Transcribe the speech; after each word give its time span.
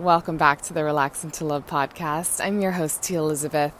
Welcome 0.00 0.38
back 0.38 0.62
to 0.62 0.72
the 0.72 0.82
Relax 0.82 1.24
into 1.24 1.44
Love 1.44 1.66
podcast. 1.66 2.42
I'm 2.42 2.62
your 2.62 2.70
host, 2.70 3.02
Teal 3.02 3.26
Elisabeth. 3.26 3.74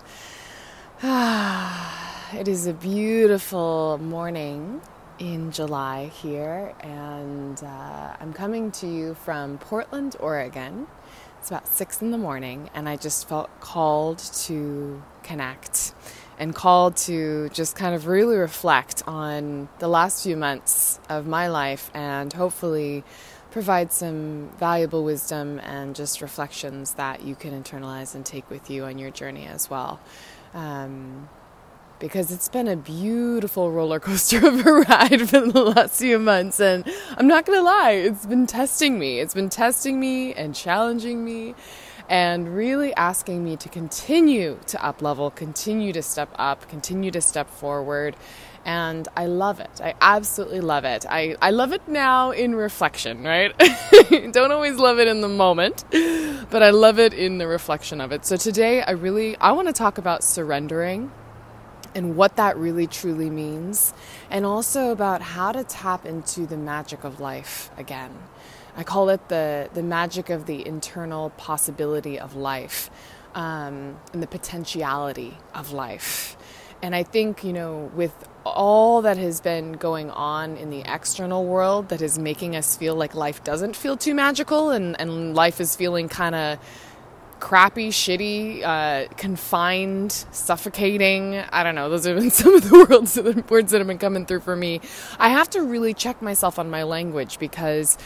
it 1.03 2.47
is 2.47 2.67
a 2.67 2.75
beautiful 2.75 3.97
morning 3.97 4.83
in 5.19 5.51
July 5.51 6.09
here, 6.09 6.75
and 6.81 7.65
uh, 7.65 8.17
I'm 8.21 8.35
coming 8.35 8.71
to 8.73 8.87
you 8.87 9.15
from 9.15 9.57
Portland, 9.57 10.17
Oregon. 10.21 10.89
It's 11.39 11.49
about 11.49 11.67
six 11.67 12.03
in 12.03 12.11
the 12.11 12.19
morning, 12.19 12.69
and 12.75 12.87
I 12.87 12.97
just 12.97 13.27
felt 13.27 13.49
called 13.61 14.19
to 14.19 15.03
connect 15.23 15.95
and 16.39 16.55
called 16.55 16.97
to 16.97 17.49
just 17.49 17.77
kind 17.77 17.95
of 17.95 18.07
really 18.07 18.37
reflect 18.37 19.03
on 19.07 19.71
the 19.79 19.89
last 19.89 20.23
few 20.23 20.37
months 20.37 21.01
of 21.09 21.27
my 21.27 21.49
life 21.49 21.91
and 21.95 22.31
hopefully 22.31 23.05
provide 23.51 23.93
some 23.93 24.51
valuable 24.59 25.05
wisdom 25.05 25.59
and 25.61 25.95
just 25.95 26.21
reflections 26.23 26.95
that 26.95 27.23
you 27.23 27.35
can 27.35 27.51
internalize 27.61 28.15
and 28.15 28.25
take 28.25 28.49
with 28.51 28.71
you 28.71 28.85
on 28.85 28.99
your 28.99 29.11
journey 29.11 29.47
as 29.47 29.69
well. 29.69 30.01
Um, 30.55 31.29
because 31.99 32.33
it's 32.33 32.49
been 32.49 32.67
a 32.67 32.77
beautiful 32.77 33.71
roller 33.71 34.01
coaster 34.01 34.39
of 34.47 34.67
a 34.67 34.73
ride 34.73 35.29
for 35.29 35.41
the 35.41 35.63
last 35.63 35.99
few 35.99 36.19
months. 36.19 36.59
And 36.59 36.85
I'm 37.17 37.27
not 37.27 37.45
going 37.45 37.59
to 37.59 37.63
lie, 37.63 37.93
it's 37.93 38.27
been 38.27 38.47
testing 38.47 38.99
me. 38.99 39.21
It's 39.21 39.35
been 39.35 39.51
testing 39.51 40.01
me 40.01 40.33
and 40.35 40.55
challenging 40.55 41.25
me 41.25 41.55
and 42.11 42.57
really 42.57 42.93
asking 42.97 43.45
me 43.45 43.57
to 43.57 43.69
continue 43.69 44.59
to 44.67 44.85
up 44.85 45.01
level, 45.01 45.31
continue 45.31 45.93
to 45.93 46.03
step 46.03 46.29
up, 46.35 46.69
continue 46.69 47.13
to 47.13 47.21
step 47.21 47.49
forward. 47.49 48.17
And 48.65 49.09
I 49.17 49.27
love 49.27 49.61
it. 49.61 49.81
I 49.81 49.95
absolutely 50.01 50.61
love 50.61 50.85
it. 50.85 51.07
I, 51.09 51.37
I 51.41 51.51
love 51.53 51.73
it 51.73 51.87
now 51.89 52.33
in 52.33 52.57
reflection, 52.57 53.23
right? 53.23 53.57
Don't 54.11 54.51
always 54.51 54.77
love 54.77 54.99
it 54.99 55.07
in 55.07 55.21
the 55.21 55.29
moment, 55.29 55.85
but 56.51 56.63
I 56.63 56.71
love 56.71 56.99
it 56.99 57.15
in 57.15 57.39
the 57.39 57.47
reflection 57.47 58.01
of 58.01 58.11
it. 58.11 58.27
So 58.27 58.37
today 58.37 58.83
I 58.83 58.91
really 58.91 59.37
I 59.37 59.53
want 59.53 59.69
to 59.69 59.73
talk 59.73 59.97
about 59.97 60.25
surrendering 60.25 61.13
and 61.95 62.17
what 62.17 62.37
that 62.37 62.57
really 62.57 62.87
truly 62.87 63.31
means, 63.31 63.95
and 64.31 64.45
also 64.47 64.91
about 64.91 65.23
how 65.23 65.53
to 65.53 65.65
tap 65.65 66.07
into 66.07 66.47
the 66.47 66.57
magic 66.57 67.03
of 67.05 67.19
life 67.19 67.71
again. 67.77 68.11
I 68.81 68.83
call 68.83 69.11
it 69.11 69.29
the, 69.29 69.69
the 69.75 69.83
magic 69.83 70.31
of 70.31 70.47
the 70.47 70.67
internal 70.67 71.29
possibility 71.37 72.19
of 72.19 72.35
life 72.35 72.91
um, 73.35 73.99
and 74.15 74.23
the 74.23 74.27
potentiality 74.27 75.37
of 75.55 75.73
life. 75.73 76.35
And 76.83 76.95
I 76.95 77.03
think, 77.03 77.45
you 77.45 77.53
know, 77.53 77.91
with 77.95 78.15
all 78.47 79.03
that 79.03 79.19
has 79.19 79.43
been 79.43 79.73
going 79.73 80.11
on 80.11 80.57
in 80.57 80.71
the 80.71 80.83
external 80.87 81.45
world 81.45 81.91
that 81.91 82.01
is 82.01 82.19
making 82.19 82.57
us 82.57 82.75
feel 82.75 82.95
like 82.95 83.15
life 83.15 83.45
doesn't 83.45 83.77
feel 83.77 83.99
too 83.99 84.15
magical 84.15 84.71
and, 84.71 84.99
and 84.99 85.35
life 85.35 85.61
is 85.61 85.77
feeling 85.77 86.09
kind 86.09 86.35
of 86.35 86.59
crappy, 87.39 87.91
shitty, 87.91 88.63
uh, 88.63 89.13
confined, 89.17 90.25
suffocating. 90.31 91.37
I 91.37 91.63
don't 91.65 91.75
know. 91.75 91.91
Those 91.91 92.07
have 92.07 92.17
been 92.17 92.31
some 92.31 92.55
of 92.55 92.67
the 92.67 92.87
words, 92.89 93.13
the 93.13 93.45
words 93.51 93.73
that 93.73 93.79
have 93.79 93.87
been 93.87 93.99
coming 93.99 94.25
through 94.25 94.41
for 94.41 94.57
me. 94.57 94.81
I 95.19 95.29
have 95.29 95.51
to 95.51 95.63
really 95.63 95.93
check 95.93 96.23
myself 96.23 96.59
on 96.59 96.71
my 96.71 96.85
language 96.85 97.39
because 97.39 97.99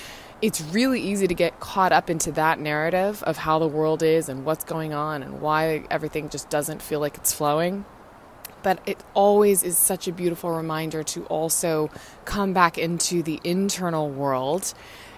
it's 0.44 0.60
really 0.60 1.00
easy 1.00 1.26
to 1.26 1.32
get 1.32 1.58
caught 1.58 1.90
up 1.90 2.10
into 2.10 2.30
that 2.30 2.60
narrative 2.60 3.22
of 3.22 3.38
how 3.38 3.58
the 3.58 3.66
world 3.66 4.02
is 4.02 4.28
and 4.28 4.44
what's 4.44 4.62
going 4.62 4.92
on 4.92 5.22
and 5.22 5.40
why 5.40 5.82
everything 5.90 6.28
just 6.28 6.50
doesn't 6.50 6.82
feel 6.82 7.00
like 7.00 7.16
it's 7.16 7.32
flowing. 7.32 7.82
But 8.62 8.78
it 8.84 9.02
always 9.14 9.62
is 9.62 9.78
such 9.78 10.06
a 10.06 10.12
beautiful 10.12 10.50
reminder 10.50 11.02
to 11.02 11.24
also 11.26 11.88
come 12.26 12.52
back 12.52 12.76
into 12.76 13.22
the 13.22 13.40
internal 13.42 14.10
world 14.10 14.74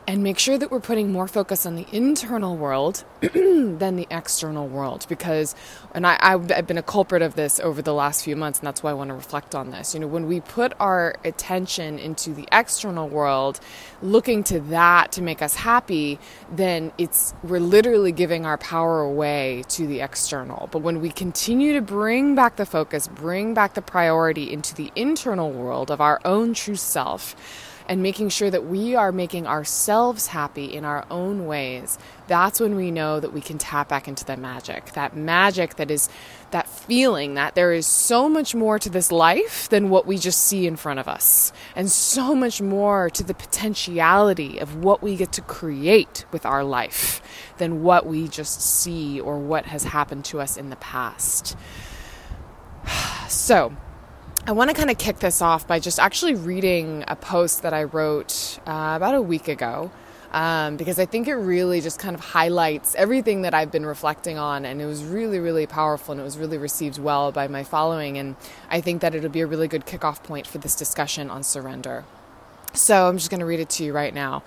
and 0.06 0.22
make 0.22 0.38
sure 0.38 0.56
that 0.56 0.70
we're 0.70 0.80
putting 0.80 1.10
more 1.10 1.26
focus 1.26 1.66
on 1.66 1.74
the 1.74 1.86
internal 1.90 2.56
world 2.56 3.04
than 3.20 3.96
the 3.96 4.06
external 4.10 4.68
world 4.68 5.04
because 5.08 5.54
and 5.94 6.06
I, 6.06 6.16
have 6.30 6.66
been 6.66 6.78
a 6.78 6.82
culprit 6.82 7.22
of 7.22 7.34
this 7.34 7.58
over 7.58 7.82
the 7.82 7.92
last 7.94 8.24
few 8.24 8.36
months 8.36 8.60
and 8.60 8.66
that's 8.66 8.82
why 8.82 8.90
i 8.90 8.94
want 8.94 9.08
to 9.08 9.14
reflect 9.14 9.54
on 9.54 9.70
this. 9.70 9.94
You 9.94 10.00
know 10.00 10.06
when 10.06 10.26
we 10.26 10.40
put 10.40 10.72
our 10.78 11.16
attention 11.24 11.98
into 11.98 12.32
the 12.32 12.46
external 12.52 13.08
world 13.08 13.58
looking 14.00 14.44
to 14.44 14.60
that 14.60 15.12
to 15.12 15.22
make 15.22 15.42
us 15.42 15.56
happy 15.56 16.18
then 16.52 16.92
it's 16.98 17.34
we're 17.42 17.58
literally 17.58 18.12
giving 18.12 18.46
our 18.46 18.58
power 18.58 19.00
away 19.00 19.64
to 19.70 19.86
the 19.86 20.00
external. 20.00 20.68
But 20.70 20.80
when 20.80 21.00
we 21.00 21.10
continue 21.10 21.72
to 21.72 21.80
bring 21.80 22.34
back 22.34 22.56
the 22.56 22.66
focus 22.66 23.08
bring 23.08 23.54
back 23.54 23.74
the 23.74 23.82
priority 23.82 24.52
into 24.52 24.74
the 24.74 24.92
internal 24.94 25.50
world 25.50 25.90
of 25.90 26.00
our 26.00 26.20
own 26.24 26.54
true 26.54 26.76
self 26.76 27.34
and 27.88 28.02
making 28.02 28.28
sure 28.28 28.50
that 28.50 28.66
we 28.66 28.94
are 28.94 29.12
making 29.12 29.46
ourselves 29.46 30.28
happy 30.28 30.64
in 30.64 30.84
our 30.84 31.04
own 31.10 31.46
ways, 31.46 31.98
that's 32.26 32.58
when 32.58 32.74
we 32.74 32.90
know 32.90 33.20
that 33.20 33.32
we 33.32 33.40
can 33.40 33.58
tap 33.58 33.88
back 33.88 34.08
into 34.08 34.24
that 34.24 34.38
magic. 34.38 34.92
That 34.92 35.16
magic 35.16 35.76
that 35.76 35.90
is 35.90 36.08
that 36.50 36.68
feeling 36.68 37.34
that 37.34 37.54
there 37.54 37.72
is 37.72 37.86
so 37.86 38.28
much 38.28 38.54
more 38.54 38.78
to 38.78 38.88
this 38.88 39.10
life 39.12 39.68
than 39.68 39.90
what 39.90 40.06
we 40.06 40.16
just 40.18 40.40
see 40.42 40.66
in 40.66 40.76
front 40.76 41.00
of 41.00 41.08
us, 41.08 41.52
and 41.74 41.90
so 41.90 42.34
much 42.34 42.60
more 42.60 43.10
to 43.10 43.22
the 43.22 43.34
potentiality 43.34 44.58
of 44.58 44.76
what 44.76 45.02
we 45.02 45.16
get 45.16 45.32
to 45.32 45.42
create 45.42 46.24
with 46.32 46.46
our 46.46 46.64
life 46.64 47.22
than 47.58 47.82
what 47.82 48.06
we 48.06 48.28
just 48.28 48.60
see 48.60 49.20
or 49.20 49.38
what 49.38 49.66
has 49.66 49.84
happened 49.84 50.24
to 50.24 50.40
us 50.40 50.56
in 50.56 50.70
the 50.70 50.76
past. 50.76 51.56
So, 53.28 53.76
I 54.48 54.52
want 54.52 54.70
to 54.70 54.76
kind 54.76 54.90
of 54.90 54.98
kick 54.98 55.18
this 55.18 55.42
off 55.42 55.66
by 55.66 55.80
just 55.80 55.98
actually 55.98 56.36
reading 56.36 57.02
a 57.08 57.16
post 57.16 57.62
that 57.62 57.74
I 57.74 57.82
wrote 57.82 58.60
uh, 58.64 58.92
about 58.94 59.16
a 59.16 59.20
week 59.20 59.48
ago. 59.48 59.90
Um, 60.30 60.76
because 60.76 61.00
I 61.00 61.06
think 61.06 61.26
it 61.26 61.34
really 61.34 61.80
just 61.80 61.98
kind 61.98 62.14
of 62.14 62.20
highlights 62.20 62.94
everything 62.94 63.42
that 63.42 63.54
I've 63.54 63.72
been 63.72 63.86
reflecting 63.86 64.38
on, 64.38 64.64
and 64.64 64.80
it 64.82 64.86
was 64.86 65.02
really, 65.02 65.38
really 65.40 65.66
powerful, 65.66 66.12
and 66.12 66.20
it 66.20 66.24
was 66.24 66.36
really 66.36 66.58
received 66.58 66.98
well 66.98 67.32
by 67.32 67.48
my 67.48 67.64
following. 67.64 68.18
And 68.18 68.36
I 68.70 68.80
think 68.80 69.00
that 69.00 69.14
it'll 69.14 69.30
be 69.30 69.40
a 69.40 69.46
really 69.46 69.66
good 69.66 69.86
kickoff 69.86 70.22
point 70.22 70.46
for 70.46 70.58
this 70.58 70.76
discussion 70.76 71.28
on 71.30 71.42
surrender. 71.42 72.04
So 72.72 73.08
I'm 73.08 73.16
just 73.16 73.30
going 73.30 73.40
to 73.40 73.46
read 73.46 73.60
it 73.60 73.70
to 73.70 73.84
you 73.84 73.92
right 73.92 74.14
now. 74.14 74.42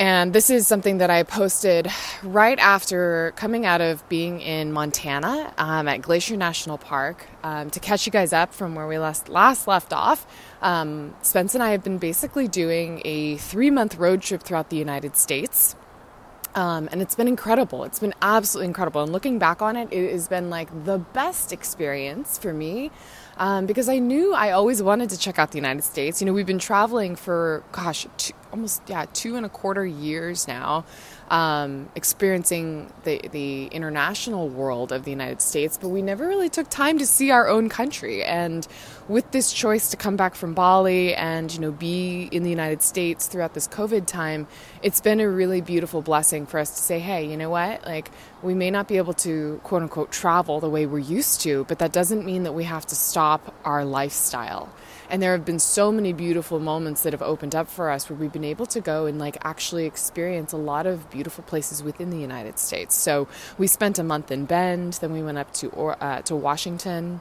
And 0.00 0.32
this 0.32 0.48
is 0.48 0.68
something 0.68 0.98
that 0.98 1.10
I 1.10 1.24
posted 1.24 1.88
right 2.22 2.58
after 2.60 3.32
coming 3.34 3.66
out 3.66 3.80
of 3.80 4.08
being 4.08 4.40
in 4.40 4.72
Montana 4.72 5.52
um, 5.58 5.88
at 5.88 6.02
Glacier 6.02 6.36
National 6.36 6.78
Park. 6.78 7.26
Um, 7.42 7.68
to 7.70 7.80
catch 7.80 8.06
you 8.06 8.12
guys 8.12 8.32
up 8.32 8.54
from 8.54 8.76
where 8.76 8.86
we 8.86 8.96
last, 8.98 9.28
last 9.28 9.66
left 9.66 9.92
off, 9.92 10.24
um, 10.62 11.16
Spence 11.22 11.54
and 11.54 11.64
I 11.64 11.70
have 11.70 11.82
been 11.82 11.98
basically 11.98 12.46
doing 12.46 13.02
a 13.04 13.38
three 13.38 13.70
month 13.70 13.96
road 13.96 14.22
trip 14.22 14.44
throughout 14.44 14.70
the 14.70 14.76
United 14.76 15.16
States. 15.16 15.74
Um, 16.54 16.88
and 16.92 17.02
it's 17.02 17.14
been 17.14 17.28
incredible. 17.28 17.84
It's 17.84 17.98
been 17.98 18.14
absolutely 18.22 18.68
incredible. 18.68 19.02
And 19.02 19.12
looking 19.12 19.38
back 19.38 19.62
on 19.62 19.76
it, 19.76 19.92
it 19.92 20.12
has 20.12 20.28
been 20.28 20.48
like 20.48 20.84
the 20.84 20.98
best 20.98 21.52
experience 21.52 22.38
for 22.38 22.52
me 22.52 22.90
um, 23.38 23.66
because 23.66 23.88
I 23.88 23.98
knew 23.98 24.34
I 24.34 24.50
always 24.50 24.82
wanted 24.82 25.10
to 25.10 25.18
check 25.18 25.38
out 25.38 25.52
the 25.52 25.58
United 25.58 25.82
States. 25.82 26.20
You 26.20 26.26
know, 26.26 26.32
we've 26.32 26.46
been 26.46 26.58
traveling 26.58 27.16
for, 27.16 27.62
gosh, 27.72 28.06
two, 28.16 28.34
almost, 28.52 28.82
yeah, 28.88 29.06
two 29.12 29.36
and 29.36 29.46
a 29.46 29.48
quarter 29.48 29.86
years 29.86 30.46
now 30.48 30.84
um, 31.30 31.88
experiencing 31.94 32.92
the, 33.04 33.20
the 33.30 33.66
international 33.66 34.48
world 34.48 34.92
of 34.92 35.04
the 35.04 35.10
United 35.10 35.42
States, 35.42 35.78
but 35.80 35.88
we 35.88 36.02
never 36.02 36.26
really 36.26 36.48
took 36.48 36.68
time 36.70 36.98
to 36.98 37.06
see 37.06 37.30
our 37.30 37.48
own 37.48 37.68
country. 37.68 38.24
And 38.24 38.66
with 39.08 39.30
this 39.30 39.52
choice 39.52 39.90
to 39.90 39.96
come 39.96 40.16
back 40.16 40.34
from 40.34 40.54
Bali 40.54 41.14
and 41.14 41.52
you 41.52 41.60
know 41.60 41.70
be 41.70 42.28
in 42.32 42.42
the 42.42 42.50
United 42.50 42.82
States 42.82 43.26
throughout 43.26 43.54
this 43.54 43.68
COVID 43.68 44.06
time, 44.06 44.46
it's 44.82 45.00
been 45.00 45.20
a 45.20 45.28
really 45.28 45.60
beautiful 45.60 46.02
blessing 46.02 46.46
for 46.46 46.58
us 46.58 46.70
to 46.70 46.82
say, 46.82 46.98
hey, 46.98 47.26
you 47.26 47.36
know 47.36 47.50
what? 47.50 47.84
Like 47.84 48.10
we 48.42 48.54
may 48.54 48.70
not 48.70 48.88
be 48.88 48.96
able 48.96 49.14
to 49.14 49.60
quote 49.64 49.82
unquote 49.82 50.10
travel 50.12 50.60
the 50.60 50.70
way 50.70 50.86
we're 50.86 50.98
used 50.98 51.40
to, 51.42 51.64
but 51.64 51.78
that 51.78 51.92
doesn't 51.92 52.24
mean 52.24 52.44
that 52.44 52.52
we 52.52 52.64
have 52.64 52.86
to 52.86 52.94
stop 52.94 53.54
our 53.64 53.84
lifestyle. 53.84 54.72
And 55.10 55.22
there 55.22 55.32
have 55.32 55.44
been 55.44 55.58
so 55.58 55.90
many 55.90 56.12
beautiful 56.12 56.58
moments 56.58 57.02
that 57.02 57.14
have 57.14 57.22
opened 57.22 57.54
up 57.54 57.68
for 57.68 57.90
us 57.90 58.10
where 58.10 58.18
we've 58.18 58.32
been 58.32 58.44
able 58.44 58.66
to 58.66 58.80
go 58.80 59.06
and 59.06 59.18
like 59.18 59.38
actually 59.42 59.86
experience 59.86 60.52
a 60.52 60.58
lot 60.58 60.86
of 60.86 61.08
beautiful 61.18 61.44
places 61.52 61.82
within 61.82 62.10
the 62.10 62.22
United 62.30 62.56
States. 62.68 62.94
So 62.94 63.26
we 63.60 63.66
spent 63.66 63.98
a 63.98 64.04
month 64.12 64.30
in 64.30 64.44
Bend, 64.44 64.90
then 65.00 65.12
we 65.12 65.22
went 65.28 65.38
up 65.42 65.50
to 65.60 65.66
uh, 66.06 66.22
to 66.28 66.34
Washington 66.48 67.20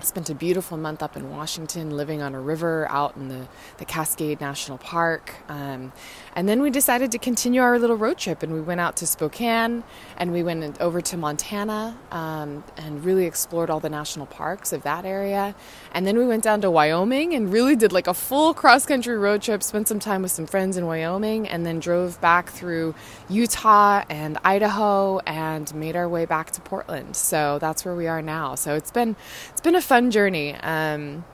spent 0.00 0.30
a 0.30 0.34
beautiful 0.34 0.76
month 0.76 1.02
up 1.02 1.16
in 1.16 1.30
Washington 1.30 1.96
living 1.96 2.22
on 2.22 2.34
a 2.34 2.40
river 2.40 2.86
out 2.90 3.16
in 3.16 3.28
the, 3.28 3.48
the 3.78 3.84
Cascade 3.84 4.40
National 4.40 4.78
Park. 4.78 5.34
Um, 5.48 5.92
and 6.36 6.48
then 6.48 6.62
we 6.62 6.70
decided 6.70 7.10
to 7.12 7.18
continue 7.18 7.60
our 7.60 7.78
little 7.78 7.96
road 7.96 8.16
trip 8.16 8.42
and 8.42 8.52
we 8.52 8.60
went 8.60 8.80
out 8.80 8.96
to 8.96 9.06
Spokane 9.06 9.82
and 10.16 10.32
we 10.32 10.42
went 10.42 10.80
over 10.80 11.00
to 11.00 11.16
Montana 11.16 11.98
um, 12.12 12.62
and 12.76 13.04
really 13.04 13.24
explored 13.24 13.70
all 13.70 13.80
the 13.80 13.88
national 13.88 14.26
parks 14.26 14.72
of 14.72 14.82
that 14.84 15.04
area. 15.04 15.54
And 15.92 16.06
then 16.06 16.16
we 16.16 16.26
went 16.26 16.44
down 16.44 16.60
to 16.60 16.70
Wyoming 16.70 17.34
and 17.34 17.52
really 17.52 17.74
did 17.74 17.92
like 17.92 18.06
a 18.06 18.14
full 18.14 18.54
cross 18.54 18.86
country 18.86 19.16
road 19.18 19.42
trip, 19.42 19.62
spent 19.62 19.88
some 19.88 19.98
time 19.98 20.22
with 20.22 20.30
some 20.30 20.46
friends 20.46 20.76
in 20.76 20.86
Wyoming, 20.86 21.48
and 21.48 21.66
then 21.66 21.80
drove 21.80 22.20
back 22.20 22.50
through 22.50 22.94
Utah 23.28 24.04
and 24.08 24.38
Idaho 24.44 25.18
and 25.20 25.74
made 25.74 25.96
our 25.96 26.08
way 26.08 26.24
back 26.24 26.52
to 26.52 26.60
Portland. 26.60 27.16
So 27.16 27.58
that's 27.60 27.84
where 27.84 27.94
we 27.94 28.06
are 28.06 28.22
now. 28.22 28.54
So 28.54 28.74
it's 28.74 28.90
been 28.90 29.16
it's 29.50 29.60
been 29.60 29.74
a 29.74 29.87
fun 29.88 30.10
journey. 30.10 30.54
Um, 30.54 31.24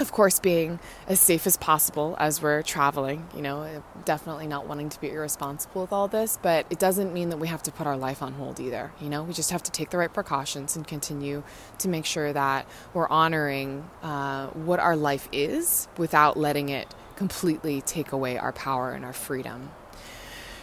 of 0.00 0.10
course, 0.10 0.40
being 0.40 0.80
as 1.06 1.20
safe 1.20 1.46
as 1.46 1.56
possible 1.56 2.16
as 2.18 2.42
we're 2.42 2.62
traveling. 2.62 3.28
You 3.36 3.42
know, 3.42 3.84
definitely 4.04 4.48
not 4.48 4.66
wanting 4.66 4.88
to 4.88 5.00
be 5.00 5.10
irresponsible 5.10 5.82
with 5.82 5.92
all 5.92 6.08
this, 6.08 6.38
but 6.42 6.66
it 6.70 6.80
doesn't 6.80 7.12
mean 7.12 7.28
that 7.28 7.36
we 7.36 7.46
have 7.46 7.62
to 7.64 7.70
put 7.70 7.86
our 7.86 7.96
life 7.96 8.20
on 8.20 8.32
hold 8.32 8.58
either. 8.58 8.92
You 9.00 9.10
know, 9.10 9.22
we 9.22 9.32
just 9.32 9.52
have 9.52 9.62
to 9.62 9.70
take 9.70 9.90
the 9.90 9.98
right 9.98 10.12
precautions 10.12 10.74
and 10.74 10.88
continue 10.88 11.44
to 11.78 11.88
make 11.88 12.04
sure 12.04 12.32
that 12.32 12.66
we're 12.94 13.08
honoring 13.08 13.88
uh, 14.02 14.48
what 14.48 14.80
our 14.80 14.96
life 14.96 15.28
is 15.30 15.86
without 15.96 16.36
letting 16.36 16.68
it 16.68 16.92
completely 17.14 17.80
take 17.82 18.10
away 18.10 18.38
our 18.38 18.52
power 18.52 18.92
and 18.92 19.04
our 19.04 19.12
freedom. 19.12 19.70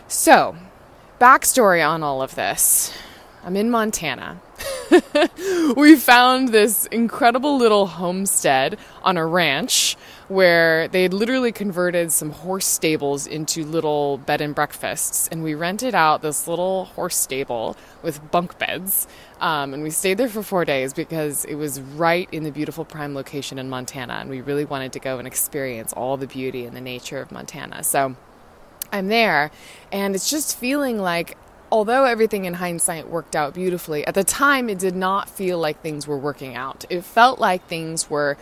So, 0.10 0.58
backstory 1.22 1.88
on 1.88 2.04
all 2.04 2.22
of 2.22 2.36
this 2.36 2.92
I'm 3.44 3.56
in 3.56 3.70
Montana. 3.70 4.42
we 5.76 5.96
found 5.96 6.50
this 6.50 6.86
incredible 6.88 7.58
little 7.58 7.88
homestead 7.88 8.78
on 9.04 9.18
a 9.18 9.26
ranch 9.26 9.98
where 10.28 10.88
they 10.90 11.04
had 11.04 11.14
literally 11.14 11.52
converted 11.52 12.12
some 12.12 12.32
horse 12.32 12.66
stables 12.66 13.28
into 13.28 13.64
little 13.64 14.18
bed 14.18 14.42
and 14.42 14.54
breakfasts. 14.54 15.28
And 15.30 15.44
we 15.44 15.56
rented 15.56 15.96
out 15.96 16.22
this 16.22 16.48
little 16.48 16.86
horse 16.86 17.16
stable 17.16 17.78
with 18.04 18.32
bunk 18.32 18.58
beds. 18.60 19.08
Um, 19.40 19.74
and 19.74 19.84
we 19.84 19.90
stayed 19.90 20.18
there 20.18 20.28
for 20.28 20.44
four 20.44 20.66
days 20.66 20.94
because 20.94 21.46
it 21.46 21.56
was 21.56 21.80
right 21.80 22.28
in 22.32 22.44
the 22.44 22.52
beautiful 22.52 22.84
prime 22.84 23.16
location 23.16 23.58
in 23.60 23.70
Montana. 23.70 24.14
And 24.14 24.30
we 24.30 24.42
really 24.42 24.66
wanted 24.66 24.94
to 24.94 25.00
go 25.00 25.18
and 25.18 25.28
experience 25.28 25.94
all 25.94 26.18
the 26.18 26.28
beauty 26.28 26.66
and 26.66 26.76
the 26.76 26.82
nature 26.82 27.22
of 27.22 27.32
Montana. 27.32 27.84
So 27.84 28.16
I'm 28.92 29.08
there, 29.08 29.52
and 29.92 30.16
it's 30.16 30.30
just 30.30 30.58
feeling 30.58 31.00
like 31.00 31.38
although 31.72 32.06
everything 32.06 32.46
in 32.46 32.56
hindsight 32.56 33.10
worked 33.10 33.36
out 33.36 33.54
beautifully, 33.54 34.06
at 34.06 34.14
the 34.14 34.24
time 34.24 34.70
it 34.70 34.80
did 34.80 34.96
not 34.96 35.30
feel 35.30 35.58
like 35.58 35.82
things 35.82 36.08
were 36.08 36.18
working 36.18 36.56
out. 36.56 36.86
It 36.90 37.04
felt 37.04 37.40
like 37.40 37.68
things 37.68 38.10
were 38.10 38.38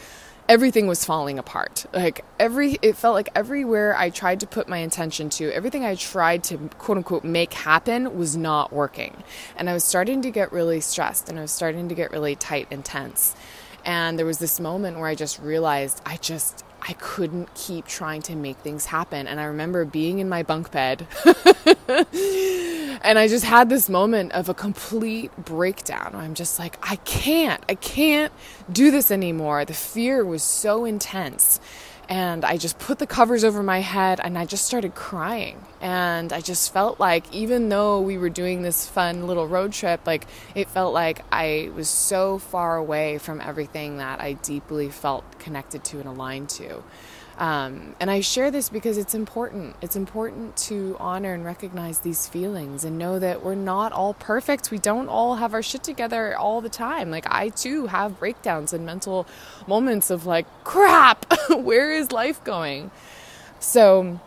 everything 0.48 0.88
was 0.88 1.04
falling 1.04 1.40
apart. 1.40 1.86
Like 1.94 2.24
every 2.40 2.78
it 2.82 2.96
felt 2.98 3.16
like 3.16 3.30
everywhere 3.36 3.96
I 3.98 4.10
tried 4.10 4.40
to 4.42 4.48
put 4.48 4.68
my 4.68 4.78
intention 4.78 5.30
to, 5.32 5.52
everything 5.52 5.84
I 5.84 5.96
tried 5.96 6.44
to 6.46 6.58
quote 6.78 6.98
unquote 6.98 7.24
make 7.24 7.54
happen 7.54 8.18
was 8.18 8.38
not 8.38 8.72
working. 8.72 9.24
And 9.56 9.70
I 9.70 9.74
was 9.74 9.84
starting 9.84 10.22
to 10.24 10.32
get 10.32 10.52
really 10.52 10.82
stressed 10.82 11.30
and 11.30 11.40
I 11.40 11.42
was 11.42 11.52
starting 11.52 11.90
to 11.90 11.96
get 11.96 12.12
really 12.12 12.36
tight 12.36 12.68
and 12.72 12.86
tense. 12.86 13.36
And 13.84 14.18
there 14.18 14.26
was 14.26 14.40
this 14.40 14.60
moment 14.60 14.98
where 14.98 15.08
I 15.08 15.16
just 15.16 15.40
realized 15.40 16.02
I 16.06 16.18
just 16.18 16.64
I 16.88 16.94
couldn't 16.94 17.54
keep 17.56 17.86
trying 17.88 18.22
to 18.24 18.36
make 18.36 18.58
things 18.58 18.86
happen. 18.86 19.28
And 19.28 19.40
I 19.40 19.46
remember 19.46 19.86
being 19.86 20.20
in 20.20 20.30
my 20.30 20.44
bunk 20.44 20.72
bed 20.72 21.08
and 23.02 23.20
I 23.20 23.28
just 23.28 23.46
had 23.46 23.70
this 23.70 23.90
moment 23.90 24.34
of 24.34 24.50
a 24.50 24.54
complete 24.54 25.36
breakdown. 25.38 26.12
I'm 26.14 26.36
just 26.36 26.60
like, 26.60 26.78
I 26.84 26.98
can't, 26.98 27.64
I 27.68 27.76
can't 27.76 28.32
do 28.72 28.92
this 28.92 29.10
anymore. 29.12 29.66
The 29.66 29.74
fear 29.74 30.24
was 30.24 30.44
so 30.44 30.86
intense 30.86 31.60
and 32.10 32.46
I 32.46 32.58
just 32.58 32.78
put 32.80 33.00
the 33.00 33.08
covers 33.08 33.44
over 33.44 33.64
my 33.64 33.80
head 33.80 34.20
and 34.24 34.38
I 34.38 34.46
just 34.46 34.66
started 34.66 34.96
crying. 34.96 35.64
And 35.82 36.32
I 36.32 36.42
just 36.42 36.72
felt 36.74 37.00
like, 37.00 37.32
even 37.34 37.70
though 37.70 38.02
we 38.02 38.18
were 38.18 38.30
doing 38.30 38.62
this 38.62 38.88
fun 38.88 39.28
little 39.28 39.48
road 39.48 39.74
trip, 39.74 40.06
like 40.06 40.28
it 40.54 40.70
felt 40.70 40.94
like 40.94 41.22
I 41.32 41.72
was 41.76 41.90
so 41.90 42.38
far 42.38 42.78
away 42.78 43.18
from 43.18 43.42
everything 43.42 43.98
that 43.98 44.22
I 44.22 44.34
deeply 44.34 44.90
felt 44.90 45.40
connected 45.40 45.84
to 45.86 46.00
and 46.00 46.08
aligned 46.08 46.50
to. 46.50 46.84
Um, 47.38 47.96
and 48.00 48.10
I 48.10 48.22
share 48.22 48.50
this 48.50 48.70
because 48.70 48.98
it's 48.98 49.14
important. 49.14 49.76
It's 49.82 49.96
important 49.96 50.56
to 50.58 50.96
honor 51.00 51.34
and 51.34 51.44
recognize 51.44 52.00
these 52.00 52.28
feelings 52.28 52.86
and 52.86 52.98
know 52.98 53.20
that 53.20 53.44
we're 53.44 53.56
not 53.56 53.92
all 53.92 54.14
perfect. 54.14 54.72
We 54.72 54.78
don't 54.78 55.10
all 55.10 55.36
have 55.36 55.54
our 55.54 55.62
shit 55.62 55.84
together 55.84 56.38
all 56.38 56.62
the 56.62 56.70
time. 56.70 57.12
Like, 57.12 57.26
I 57.30 57.50
too 57.50 57.88
have 57.88 58.20
breakdowns 58.20 58.72
and 58.72 58.86
mental 58.86 59.28
moments 59.68 60.10
of 60.10 60.26
like, 60.26 60.46
crap, 60.64 61.26
where 61.50 61.92
is 61.92 62.14
life 62.14 62.42
going? 62.46 62.92
So, 63.60 64.20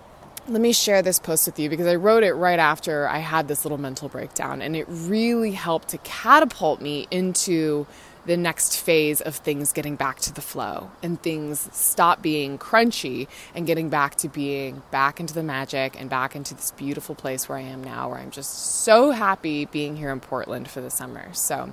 let 0.46 0.60
me 0.62 0.72
share 0.72 1.02
this 1.02 1.18
post 1.18 1.46
with 1.46 1.58
you 1.58 1.68
because 1.68 1.86
I 1.86 1.94
wrote 1.94 2.22
it 2.22 2.32
right 2.32 2.58
after 2.58 3.06
I 3.06 3.18
had 3.18 3.48
this 3.48 3.64
little 3.64 3.78
mental 3.78 4.08
breakdown, 4.08 4.62
and 4.62 4.74
it 4.74 4.86
really 4.88 5.52
helped 5.52 5.88
to 5.88 5.98
catapult 5.98 6.80
me 6.80 7.06
into 7.10 7.86
the 8.28 8.36
next 8.36 8.78
phase 8.78 9.22
of 9.22 9.36
things 9.36 9.72
getting 9.72 9.96
back 9.96 10.18
to 10.18 10.30
the 10.34 10.42
flow 10.42 10.90
and 11.02 11.20
things 11.22 11.66
stop 11.72 12.20
being 12.20 12.58
crunchy 12.58 13.26
and 13.54 13.66
getting 13.66 13.88
back 13.88 14.16
to 14.16 14.28
being 14.28 14.82
back 14.90 15.18
into 15.18 15.32
the 15.32 15.42
magic 15.42 15.98
and 15.98 16.10
back 16.10 16.36
into 16.36 16.54
this 16.54 16.70
beautiful 16.72 17.14
place 17.14 17.48
where 17.48 17.56
I 17.56 17.62
am 17.62 17.82
now, 17.82 18.10
where 18.10 18.18
I'm 18.18 18.30
just 18.30 18.82
so 18.84 19.12
happy 19.12 19.64
being 19.64 19.96
here 19.96 20.10
in 20.10 20.20
Portland 20.20 20.68
for 20.68 20.82
the 20.82 20.90
summer. 20.90 21.32
So, 21.32 21.72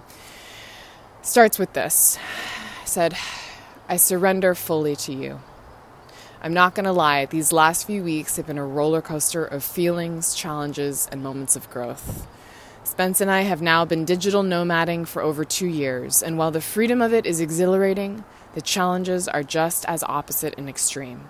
starts 1.22 1.60
with 1.60 1.74
this. 1.74 2.18
I 2.82 2.86
said, 2.86 3.18
I 3.90 3.98
surrender 3.98 4.56
fully 4.56 4.96
to 4.96 5.12
you. 5.12 5.42
I'm 6.42 6.54
not 6.54 6.74
going 6.74 6.86
to 6.86 6.94
lie, 6.94 7.26
these 7.26 7.52
last 7.52 7.86
few 7.86 8.02
weeks 8.02 8.38
have 8.38 8.48
been 8.48 8.58
a 8.58 8.66
roller 8.66 9.02
coaster 9.02 9.44
of 9.44 9.62
feelings, 9.62 10.34
challenges, 10.34 11.10
and 11.12 11.22
moments 11.22 11.58
of 11.58 11.70
growth. 11.70 12.28
Spence 12.86 13.20
and 13.20 13.32
I 13.32 13.42
have 13.42 13.64
now 13.64 13.84
been 13.84 14.06
digital 14.06 14.44
nomading 14.44 15.08
for 15.08 15.24
over 15.24 15.44
two 15.44 15.66
years, 15.66 16.22
and 16.22 16.38
while 16.38 16.52
the 16.52 16.62
freedom 16.62 17.02
of 17.02 17.16
it 17.16 17.26
is 17.26 17.42
exhilarating, 17.42 18.24
the 18.54 18.62
challenges 18.62 19.28
are 19.28 19.42
just 19.42 19.86
as 19.86 20.04
opposite 20.04 20.54
and 20.56 20.70
extreme. 20.70 21.28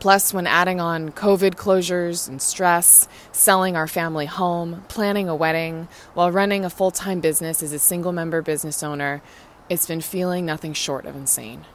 Plus, 0.00 0.32
when 0.32 0.46
adding 0.46 0.80
on 0.80 1.10
COVID 1.10 1.56
closures 1.56 2.28
and 2.28 2.40
stress, 2.40 3.08
selling 3.30 3.76
our 3.76 3.86
family 3.86 4.24
home, 4.24 4.84
planning 4.88 5.28
a 5.28 5.36
wedding, 5.36 5.86
while 6.14 6.30
running 6.30 6.64
a 6.64 6.70
full 6.70 6.90
time 6.90 7.20
business 7.20 7.62
as 7.62 7.74
a 7.74 7.78
single 7.78 8.12
member 8.12 8.40
business 8.40 8.82
owner, 8.82 9.20
it's 9.68 9.86
been 9.86 10.00
feeling 10.00 10.46
nothing 10.46 10.72
short 10.72 11.04
of 11.04 11.14
insane. 11.14 11.66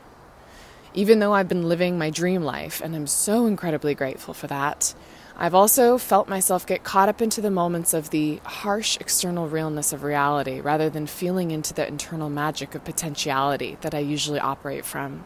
Even 0.96 1.20
though 1.20 1.34
I've 1.34 1.48
been 1.48 1.70
living 1.70 2.00
my 2.00 2.10
dream 2.10 2.42
life, 2.42 2.82
and 2.82 2.96
I'm 2.96 3.08
so 3.08 3.46
incredibly 3.46 3.94
grateful 3.94 4.34
for 4.34 4.48
that, 4.48 4.96
I've 5.36 5.56
also 5.56 5.98
felt 5.98 6.30
myself 6.30 6.66
get 6.66 6.84
caught 6.84 7.10
up 7.10 7.22
into 7.22 7.42
the 7.42 7.50
moments 7.50 7.94
of 7.94 8.12
the 8.12 8.40
harsh 8.44 8.98
external 9.00 9.50
realness 9.50 9.92
of 9.92 10.04
reality 10.04 10.62
rather 10.62 10.90
than 10.90 11.08
feeling 11.08 11.52
into 11.52 11.74
the 11.74 11.88
internal 11.88 12.30
magic 12.30 12.76
of 12.76 12.84
potentiality 12.84 13.78
that 13.82 13.96
I 13.96 14.00
usually 14.00 14.40
operate 14.40 14.86
from. 14.86 15.24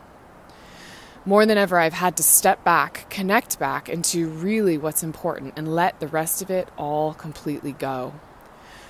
More 1.25 1.45
than 1.45 1.57
ever, 1.57 1.77
I've 1.77 1.91
had 1.91 2.15
to 2.17 2.23
step 2.23 2.63
back, 2.63 3.09
connect 3.09 3.59
back 3.59 3.89
into 3.89 4.29
really 4.29 4.77
what's 4.77 5.03
important, 5.03 5.55
and 5.57 5.75
let 5.75 5.99
the 5.99 6.07
rest 6.07 6.41
of 6.41 6.49
it 6.49 6.69
all 6.77 7.13
completely 7.13 7.73
go. 7.73 8.13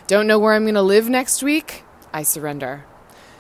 Don't 0.06 0.28
know 0.28 0.38
where 0.38 0.54
I'm 0.54 0.66
going 0.66 0.76
to 0.76 0.84
live 0.84 1.10
next 1.10 1.42
week? 1.42 1.84
I 2.14 2.22
surrender. 2.22 2.86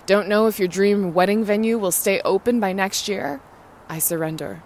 Don't 0.07 0.27
know 0.27 0.47
if 0.47 0.57
your 0.57 0.67
dream 0.67 1.13
wedding 1.13 1.43
venue 1.43 1.77
will 1.77 1.91
stay 1.91 2.21
open 2.21 2.59
by 2.59 2.73
next 2.73 3.07
year? 3.07 3.39
I 3.87 3.99
surrender. 3.99 4.63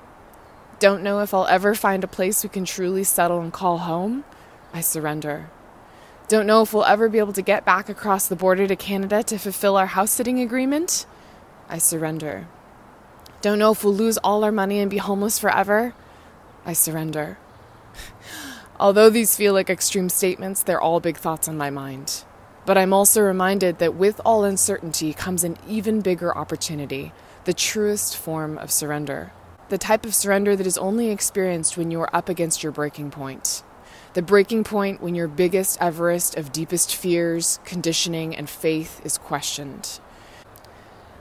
Don't 0.81 1.03
know 1.03 1.19
if 1.19 1.31
I'll 1.31 1.45
ever 1.45 1.75
find 1.75 2.03
a 2.03 2.07
place 2.07 2.41
we 2.41 2.50
can 2.50 2.65
truly 2.65 3.03
settle 3.03 3.39
and 3.39 3.53
call 3.53 3.77
home? 3.77 4.23
I 4.73 4.81
surrender. 4.81 5.51
Don't 6.27 6.47
know 6.47 6.63
if 6.63 6.73
we'll 6.73 6.85
ever 6.85 7.07
be 7.07 7.19
able 7.19 7.33
to 7.33 7.43
get 7.43 7.63
back 7.63 7.88
across 7.88 8.27
the 8.27 8.35
border 8.35 8.65
to 8.65 8.75
Canada 8.75 9.21
to 9.21 9.38
fulfill 9.38 9.77
our 9.77 9.85
house 9.85 10.09
sitting 10.09 10.39
agreement? 10.39 11.05
I 11.69 11.77
surrender. 11.77 12.47
Don't 13.41 13.59
know 13.59 13.71
if 13.73 13.83
we'll 13.83 13.93
lose 13.93 14.17
all 14.23 14.43
our 14.43 14.51
money 14.51 14.79
and 14.79 14.89
be 14.89 14.97
homeless 14.97 15.38
forever? 15.38 15.93
I 16.65 16.73
surrender. 16.73 17.38
Although 18.79 19.11
these 19.11 19.35
feel 19.35 19.53
like 19.53 19.69
extreme 19.69 20.09
statements, 20.09 20.63
they're 20.63 20.81
all 20.81 21.00
big 21.00 21.17
thoughts 21.17 21.47
on 21.47 21.59
my 21.59 21.69
mind. 21.69 22.23
But 22.65 22.79
I'm 22.79 22.91
also 22.91 23.21
reminded 23.21 23.77
that 23.77 23.93
with 23.93 24.19
all 24.25 24.43
uncertainty 24.43 25.13
comes 25.13 25.43
an 25.43 25.57
even 25.67 26.01
bigger 26.01 26.35
opportunity, 26.35 27.13
the 27.43 27.53
truest 27.53 28.17
form 28.17 28.57
of 28.57 28.71
surrender 28.71 29.31
the 29.71 29.77
type 29.77 30.05
of 30.05 30.13
surrender 30.13 30.53
that 30.53 30.67
is 30.67 30.77
only 30.77 31.09
experienced 31.09 31.77
when 31.77 31.91
you 31.91 32.01
are 32.01 32.13
up 32.13 32.27
against 32.27 32.61
your 32.61 32.73
breaking 32.73 33.09
point. 33.09 33.63
The 34.15 34.21
breaking 34.21 34.65
point 34.65 35.01
when 35.01 35.15
your 35.15 35.29
biggest 35.29 35.81
Everest 35.81 36.35
of 36.35 36.51
deepest 36.51 36.93
fears, 36.93 37.57
conditioning, 37.63 38.35
and 38.35 38.49
faith 38.49 38.99
is 39.05 39.17
questioned. 39.17 40.01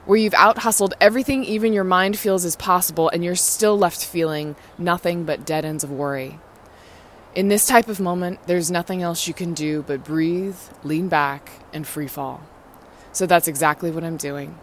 Where 0.05 0.19
you've 0.19 0.35
out 0.35 0.59
hustled 0.59 0.95
everything 1.01 1.45
even 1.45 1.73
your 1.73 1.85
mind 1.85 2.19
feels 2.19 2.45
is 2.45 2.57
possible, 2.57 3.09
and 3.09 3.23
you're 3.23 3.37
still 3.37 3.79
left 3.79 4.05
feeling 4.05 4.57
nothing 4.77 5.23
but 5.23 5.47
dead 5.47 5.65
ends 5.65 5.85
of 5.85 5.93
worry. 5.93 6.41
In 7.37 7.47
this 7.47 7.69
type 7.69 7.87
of 7.87 8.01
moment, 8.01 8.41
there's 8.49 8.69
nothing 8.69 9.01
else 9.01 9.29
you 9.29 9.35
can 9.35 9.55
do 9.55 9.85
but 9.87 10.05
breathe, 10.05 10.57
lean 10.83 11.09
back, 11.09 11.53
and 11.73 11.87
free 11.87 12.09
fall. 12.09 12.43
So 13.13 13.27
that's 13.27 13.47
exactly 13.47 13.93
what 13.93 14.03
I'm 14.03 14.17
doing. 14.17 14.59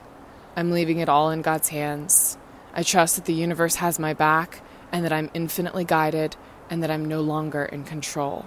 I'm 0.57 0.71
leaving 0.71 0.99
it 0.99 1.07
all 1.07 1.31
in 1.31 1.41
God's 1.41 1.69
hands. 1.69 2.37
I 2.77 2.83
trust 2.83 3.15
that 3.15 3.25
the 3.25 3.33
universe 3.33 3.75
has 3.77 3.97
my 3.97 4.13
back 4.13 4.61
and 4.91 5.03
that 5.03 5.11
I'm 5.11 5.31
infinitely 5.33 5.83
guided 5.83 6.35
and 6.69 6.83
that 6.83 6.91
I'm 6.91 7.05
no 7.05 7.21
longer 7.21 7.65
in 7.65 7.83
control. 7.83 8.45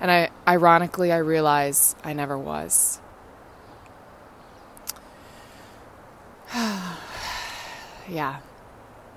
And 0.00 0.10
I 0.10 0.28
ironically 0.46 1.10
I 1.10 1.16
realize 1.16 1.96
I 2.04 2.12
never 2.12 2.36
was. 2.36 3.00
yeah. 6.54 8.40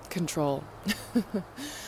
Control. 0.09 0.63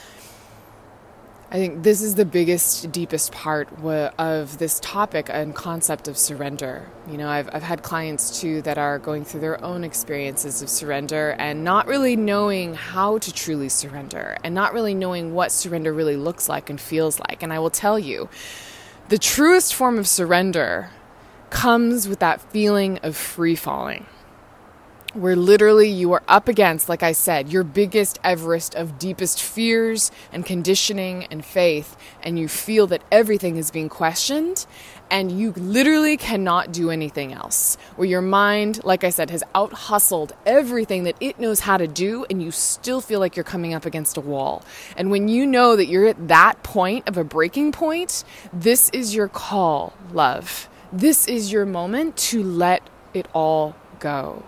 I 1.54 1.58
think 1.58 1.84
this 1.84 2.02
is 2.02 2.16
the 2.16 2.26
biggest, 2.26 2.92
deepest 2.92 3.32
part 3.32 3.70
of 3.84 4.58
this 4.58 4.80
topic 4.80 5.30
and 5.32 5.54
concept 5.54 6.08
of 6.08 6.18
surrender. 6.18 6.90
You 7.08 7.18
know, 7.18 7.30
I've, 7.30 7.48
I've 7.54 7.62
had 7.62 7.84
clients 7.84 8.42
too 8.42 8.64
that 8.64 8.80
are 8.80 8.98
going 8.98 9.24
through 9.24 9.42
their 9.42 9.64
own 9.64 9.84
experiences 9.84 10.64
of 10.64 10.70
surrender 10.70 11.36
and 11.38 11.64
not 11.64 11.86
really 11.86 12.16
knowing 12.16 12.74
how 12.74 13.20
to 13.20 13.32
truly 13.32 13.70
surrender 13.70 14.36
and 14.44 14.56
not 14.56 14.74
really 14.74 14.96
knowing 14.96 15.36
what 15.36 15.52
surrender 15.52 15.94
really 15.94 16.16
looks 16.18 16.50
like 16.50 16.72
and 16.72 16.82
feels 16.82 17.20
like. 17.20 17.44
And 17.44 17.54
I 17.54 17.60
will 17.60 17.70
tell 17.70 18.00
you, 18.00 18.30
the 19.10 19.20
truest 19.20 19.76
form 19.76 20.00
of 20.00 20.08
surrender 20.08 20.90
comes 21.52 22.08
with 22.08 22.18
that 22.18 22.42
feeling 22.42 22.98
of 23.04 23.16
free 23.16 23.56
falling 23.56 24.08
where 25.14 25.36
literally 25.36 25.90
you 25.90 26.12
are 26.14 26.24
up 26.28 26.48
against, 26.48 26.90
like 26.90 27.04
I 27.04 27.12
said, 27.12 27.50
your 27.50 27.64
biggest 27.64 28.20
Everest 28.24 28.74
of 28.74 28.98
deepest 28.98 29.42
fears 29.42 30.12
and 30.32 30.46
conditioning 30.46 31.26
and 31.30 31.46
faith, 31.46 31.96
and 32.24 32.40
you 32.40 32.48
feel 32.48 32.88
that 32.88 33.04
everything 33.12 33.58
is 33.58 33.70
being 33.70 33.90
questioned, 33.90 34.66
and 35.12 35.32
you 35.32 35.52
literally 35.52 36.18
cannot 36.18 36.72
do 36.72 36.90
anything 36.90 37.32
else. 37.32 37.78
Where 37.96 38.08
your 38.08 38.22
mind, 38.22 38.84
like 38.84 39.04
I 39.04 39.12
said, 39.12 39.30
has 39.30 39.44
out 39.54 39.74
hustled 39.74 40.34
everything 40.46 41.04
that 41.04 41.16
it 41.20 41.40
knows 41.40 41.60
how 41.60 41.78
to 41.78 41.88
do, 41.88 42.26
and 42.30 42.42
you 42.42 42.50
still 42.50 43.00
feel 43.00 43.20
like 43.20 43.36
you're 43.36 43.44
coming 43.44 43.74
up 43.76 43.86
against 43.86 44.18
a 44.18 44.22
wall. 44.22 44.64
And 44.98 45.12
when 45.12 45.28
you 45.28 45.46
know 45.46 45.76
that 45.76 45.86
you're 45.86 46.08
at 46.08 46.28
that 46.28 46.64
point 46.64 47.08
of 47.08 47.18
a 47.18 47.24
breaking 47.24 47.72
point, 47.72 48.24
this 48.52 48.90
is 48.90 49.14
your 49.14 49.28
call, 49.28 49.94
love. 50.12 50.68
This 50.92 51.28
is 51.28 51.52
your 51.52 51.66
moment 51.66 52.18
to 52.18 52.42
let 52.42 52.82
it 53.14 53.28
all 53.34 53.76
go 54.00 54.44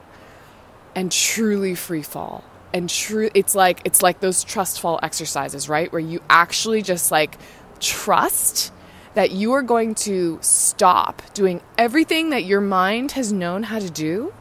and 0.96 1.12
truly 1.12 1.76
free 1.76 2.02
fall. 2.02 2.44
And 2.74 2.90
true 2.90 3.30
it's 3.34 3.56
like 3.56 3.82
it's 3.86 4.02
like 4.02 4.20
those 4.20 4.44
trust 4.44 4.82
fall 4.82 5.00
exercises 5.04 5.70
right? 5.70 5.92
Where 5.92 6.02
you 6.02 6.22
actually 6.30 6.82
just 6.82 7.12
like 7.12 7.38
trust 7.80 8.72
that 9.14 9.32
you 9.32 9.54
are 9.54 9.62
going 9.62 9.96
to 9.96 10.40
stop 10.42 11.22
doing 11.34 11.62
everything 11.78 12.32
that 12.32 12.44
your 12.44 12.62
mind 12.62 13.14
has 13.14 13.32
known 13.32 13.64
how 13.64 13.80
to 13.80 13.90
do 13.90 14.34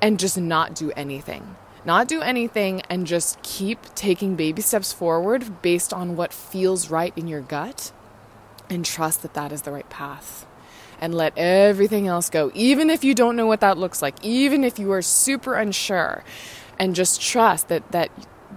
and 0.00 0.20
just 0.20 0.38
not 0.38 0.74
do 0.74 0.92
anything. 0.92 1.56
Not 1.84 2.08
do 2.08 2.22
anything 2.22 2.82
and 2.88 3.06
just 3.06 3.42
keep 3.42 3.94
taking 3.94 4.36
baby 4.36 4.62
steps 4.62 4.92
forward 4.92 5.60
based 5.62 5.92
on 5.92 6.16
what 6.16 6.32
feels 6.32 6.90
right 6.90 7.12
in 7.16 7.28
your 7.28 7.40
gut 7.40 7.92
and 8.70 8.84
trust 8.84 9.22
that 9.22 9.34
that 9.34 9.52
is 9.52 9.62
the 9.62 9.72
right 9.72 9.88
path 9.90 10.46
and 11.00 11.14
let 11.14 11.36
everything 11.36 12.06
else 12.06 12.30
go, 12.30 12.50
even 12.54 12.90
if 12.90 13.04
you 13.04 13.14
don't 13.14 13.36
know 13.36 13.46
what 13.46 13.60
that 13.60 13.78
looks 13.78 14.02
like, 14.02 14.16
even 14.24 14.64
if 14.64 14.78
you 14.78 14.92
are 14.92 15.02
super 15.02 15.54
unsure, 15.54 16.24
and 16.78 16.94
just 16.94 17.20
trust 17.20 17.68
that 17.68 17.90
that 17.92 18.10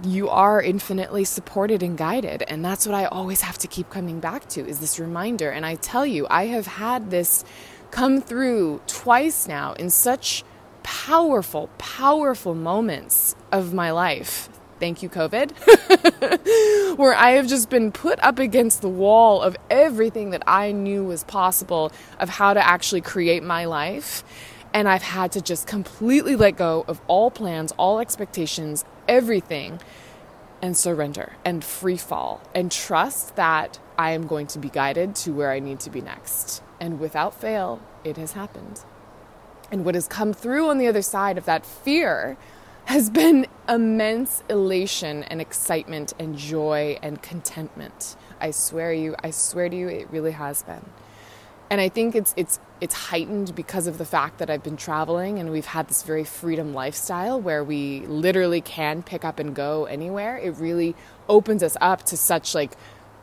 you 0.04 0.28
are 0.28 0.62
infinitely 0.62 1.24
supported 1.24 1.82
and 1.82 1.98
guided. 1.98 2.42
And 2.42 2.64
that's 2.64 2.86
what 2.86 2.94
i 2.94 3.04
always 3.06 3.40
have 3.40 3.58
to 3.58 3.66
keep 3.66 3.90
coming 3.90 4.20
back 4.20 4.48
to 4.50 4.66
is 4.66 4.80
this 4.80 4.98
reminder. 4.98 5.50
And 5.50 5.66
i 5.66 5.74
tell 5.76 6.06
you 6.06 6.26
i 6.30 6.46
have 6.46 6.66
had 6.66 7.10
this 7.10 7.44
come 7.90 8.20
through 8.20 8.80
twice 8.86 9.48
now 9.48 9.72
in 9.74 9.90
such 9.90 10.44
powerful 10.82 11.68
powerful 11.78 12.54
moments 12.54 13.34
of 13.50 13.74
my 13.74 13.90
life 13.90 14.48
thank 14.78 15.02
you, 15.02 15.08
COVID, 15.08 16.96
where 16.98 17.14
I 17.14 17.32
have 17.32 17.46
just 17.46 17.70
been 17.70 17.92
put 17.92 18.18
up 18.20 18.38
against 18.38 18.80
the 18.80 18.88
wall 18.88 19.42
of 19.42 19.56
everything 19.70 20.30
that 20.30 20.42
I 20.46 20.72
knew 20.72 21.04
was 21.04 21.24
possible 21.24 21.92
of 22.18 22.28
how 22.28 22.54
to 22.54 22.66
actually 22.66 23.00
create 23.00 23.42
my 23.42 23.64
life. 23.64 24.24
And 24.74 24.88
I've 24.88 25.02
had 25.02 25.32
to 25.32 25.40
just 25.40 25.66
completely 25.66 26.36
let 26.36 26.56
go 26.56 26.84
of 26.86 27.00
all 27.06 27.30
plans, 27.30 27.72
all 27.78 28.00
expectations, 28.00 28.84
everything, 29.08 29.80
and 30.60 30.76
surrender 30.76 31.32
and 31.44 31.64
free 31.64 31.96
fall 31.96 32.42
and 32.54 32.70
trust 32.70 33.36
that 33.36 33.78
I 33.96 34.10
am 34.12 34.26
going 34.26 34.46
to 34.48 34.58
be 34.58 34.68
guided 34.68 35.14
to 35.16 35.32
where 35.32 35.50
I 35.50 35.58
need 35.58 35.80
to 35.80 35.90
be 35.90 36.00
next. 36.00 36.62
And 36.80 37.00
without 37.00 37.34
fail, 37.34 37.80
it 38.04 38.16
has 38.16 38.32
happened. 38.32 38.84
And 39.70 39.84
what 39.84 39.94
has 39.94 40.08
come 40.08 40.32
through 40.32 40.68
on 40.68 40.78
the 40.78 40.86
other 40.86 41.02
side 41.02 41.38
of 41.38 41.44
that 41.44 41.66
fear 41.66 42.36
has 42.88 43.10
been 43.10 43.46
immense 43.68 44.42
elation 44.48 45.22
and 45.24 45.42
excitement 45.42 46.14
and 46.18 46.38
joy 46.38 46.98
and 47.02 47.20
contentment. 47.20 48.16
I 48.40 48.50
swear 48.50 48.94
you, 48.94 49.14
I 49.22 49.30
swear 49.30 49.68
to 49.68 49.76
you, 49.76 49.88
it 49.88 50.10
really 50.10 50.30
has 50.30 50.62
been. 50.62 50.86
And 51.68 51.82
I 51.82 51.90
think 51.90 52.16
it's 52.16 52.32
it's 52.34 52.58
it's 52.80 52.94
heightened 52.94 53.54
because 53.54 53.88
of 53.88 53.98
the 53.98 54.06
fact 54.06 54.38
that 54.38 54.48
I've 54.48 54.62
been 54.62 54.78
traveling 54.78 55.38
and 55.38 55.50
we've 55.50 55.66
had 55.66 55.88
this 55.88 56.02
very 56.02 56.24
freedom 56.24 56.72
lifestyle 56.72 57.38
where 57.38 57.62
we 57.62 58.06
literally 58.06 58.62
can 58.62 59.02
pick 59.02 59.22
up 59.22 59.38
and 59.38 59.54
go 59.54 59.84
anywhere. 59.84 60.38
It 60.38 60.56
really 60.56 60.96
opens 61.28 61.62
us 61.62 61.76
up 61.82 62.04
to 62.04 62.16
such 62.16 62.54
like 62.54 62.72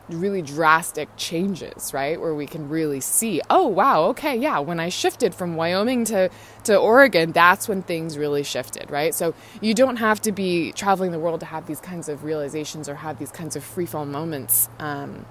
really 0.08 0.42
drastic 0.42 1.08
changes, 1.16 1.92
right? 1.92 2.20
Where 2.20 2.34
we 2.34 2.46
can 2.46 2.68
really 2.68 3.00
see, 3.00 3.40
oh 3.50 3.66
wow, 3.66 4.04
okay, 4.06 4.36
yeah, 4.36 4.58
when 4.60 4.78
I 4.78 4.88
shifted 4.88 5.34
from 5.34 5.56
Wyoming 5.56 6.04
to 6.06 6.30
to 6.64 6.76
Oregon, 6.76 7.32
that's 7.32 7.68
when 7.68 7.82
things 7.82 8.16
really 8.16 8.42
shifted, 8.42 8.90
right? 8.90 9.14
So 9.14 9.34
you 9.60 9.74
don't 9.74 9.96
have 9.96 10.20
to 10.22 10.32
be 10.32 10.72
traveling 10.72 11.12
the 11.12 11.18
world 11.18 11.40
to 11.40 11.46
have 11.46 11.66
these 11.66 11.80
kinds 11.80 12.08
of 12.08 12.24
realizations 12.24 12.88
or 12.88 12.94
have 12.96 13.18
these 13.18 13.30
kinds 13.30 13.56
of 13.56 13.64
free 13.64 13.86
fall 13.86 14.06
moments 14.06 14.68
um, 14.78 15.26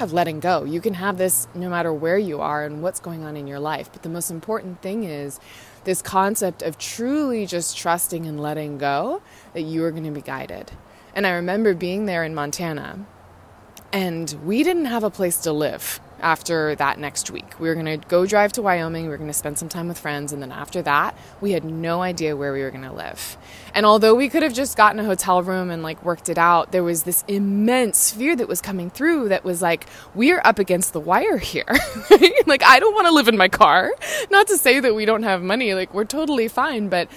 of 0.00 0.12
letting 0.12 0.40
go. 0.40 0.64
You 0.64 0.80
can 0.80 0.94
have 0.94 1.18
this 1.18 1.48
no 1.54 1.68
matter 1.68 1.92
where 1.92 2.18
you 2.18 2.40
are 2.40 2.64
and 2.64 2.82
what's 2.82 3.00
going 3.00 3.24
on 3.24 3.36
in 3.36 3.46
your 3.46 3.60
life. 3.60 3.90
But 3.92 4.02
the 4.02 4.08
most 4.08 4.30
important 4.30 4.82
thing 4.82 5.04
is 5.04 5.40
this 5.84 6.02
concept 6.02 6.62
of 6.62 6.78
truly 6.78 7.46
just 7.46 7.76
trusting 7.76 8.26
and 8.26 8.40
letting 8.40 8.78
go 8.78 9.22
that 9.54 9.62
you 9.62 9.84
are 9.84 9.90
going 9.90 10.04
to 10.04 10.10
be 10.10 10.20
guided. 10.20 10.70
And 11.14 11.26
I 11.26 11.30
remember 11.30 11.74
being 11.74 12.06
there 12.06 12.24
in 12.24 12.34
Montana 12.34 13.06
and 13.92 14.34
we 14.44 14.62
didn't 14.62 14.86
have 14.86 15.04
a 15.04 15.10
place 15.10 15.38
to 15.38 15.52
live 15.52 16.00
after 16.20 16.74
that 16.76 16.98
next 16.98 17.30
week. 17.30 17.58
We 17.60 17.68
were 17.68 17.74
going 17.74 18.00
to 18.00 18.08
go 18.08 18.26
drive 18.26 18.52
to 18.54 18.62
Wyoming, 18.62 19.04
we 19.04 19.10
were 19.10 19.16
going 19.16 19.30
to 19.30 19.34
spend 19.34 19.58
some 19.58 19.68
time 19.68 19.88
with 19.88 19.98
friends, 19.98 20.32
and 20.32 20.42
then 20.42 20.52
after 20.52 20.82
that, 20.82 21.16
we 21.40 21.52
had 21.52 21.64
no 21.64 22.02
idea 22.02 22.36
where 22.36 22.52
we 22.52 22.62
were 22.62 22.70
going 22.70 22.84
to 22.84 22.92
live. 22.92 23.36
And 23.74 23.86
although 23.86 24.14
we 24.14 24.28
could 24.28 24.42
have 24.42 24.54
just 24.54 24.76
gotten 24.76 24.98
a 24.98 25.04
hotel 25.04 25.42
room 25.42 25.70
and 25.70 25.82
like 25.82 26.04
worked 26.04 26.28
it 26.28 26.38
out, 26.38 26.72
there 26.72 26.82
was 26.82 27.04
this 27.04 27.24
immense 27.28 28.12
fear 28.12 28.34
that 28.36 28.48
was 28.48 28.60
coming 28.60 28.90
through 28.90 29.28
that 29.28 29.44
was 29.44 29.62
like, 29.62 29.86
we 30.14 30.32
are 30.32 30.44
up 30.44 30.58
against 30.58 30.92
the 30.92 31.00
wire 31.00 31.38
here. 31.38 31.66
like, 32.46 32.62
I 32.64 32.80
don't 32.80 32.94
want 32.94 33.06
to 33.06 33.12
live 33.12 33.28
in 33.28 33.36
my 33.36 33.48
car. 33.48 33.92
Not 34.30 34.48
to 34.48 34.56
say 34.56 34.80
that 34.80 34.94
we 34.94 35.04
don't 35.04 35.22
have 35.22 35.42
money, 35.42 35.74
like, 35.74 35.94
we're 35.94 36.04
totally 36.04 36.48
fine, 36.48 36.88
but 36.88 37.08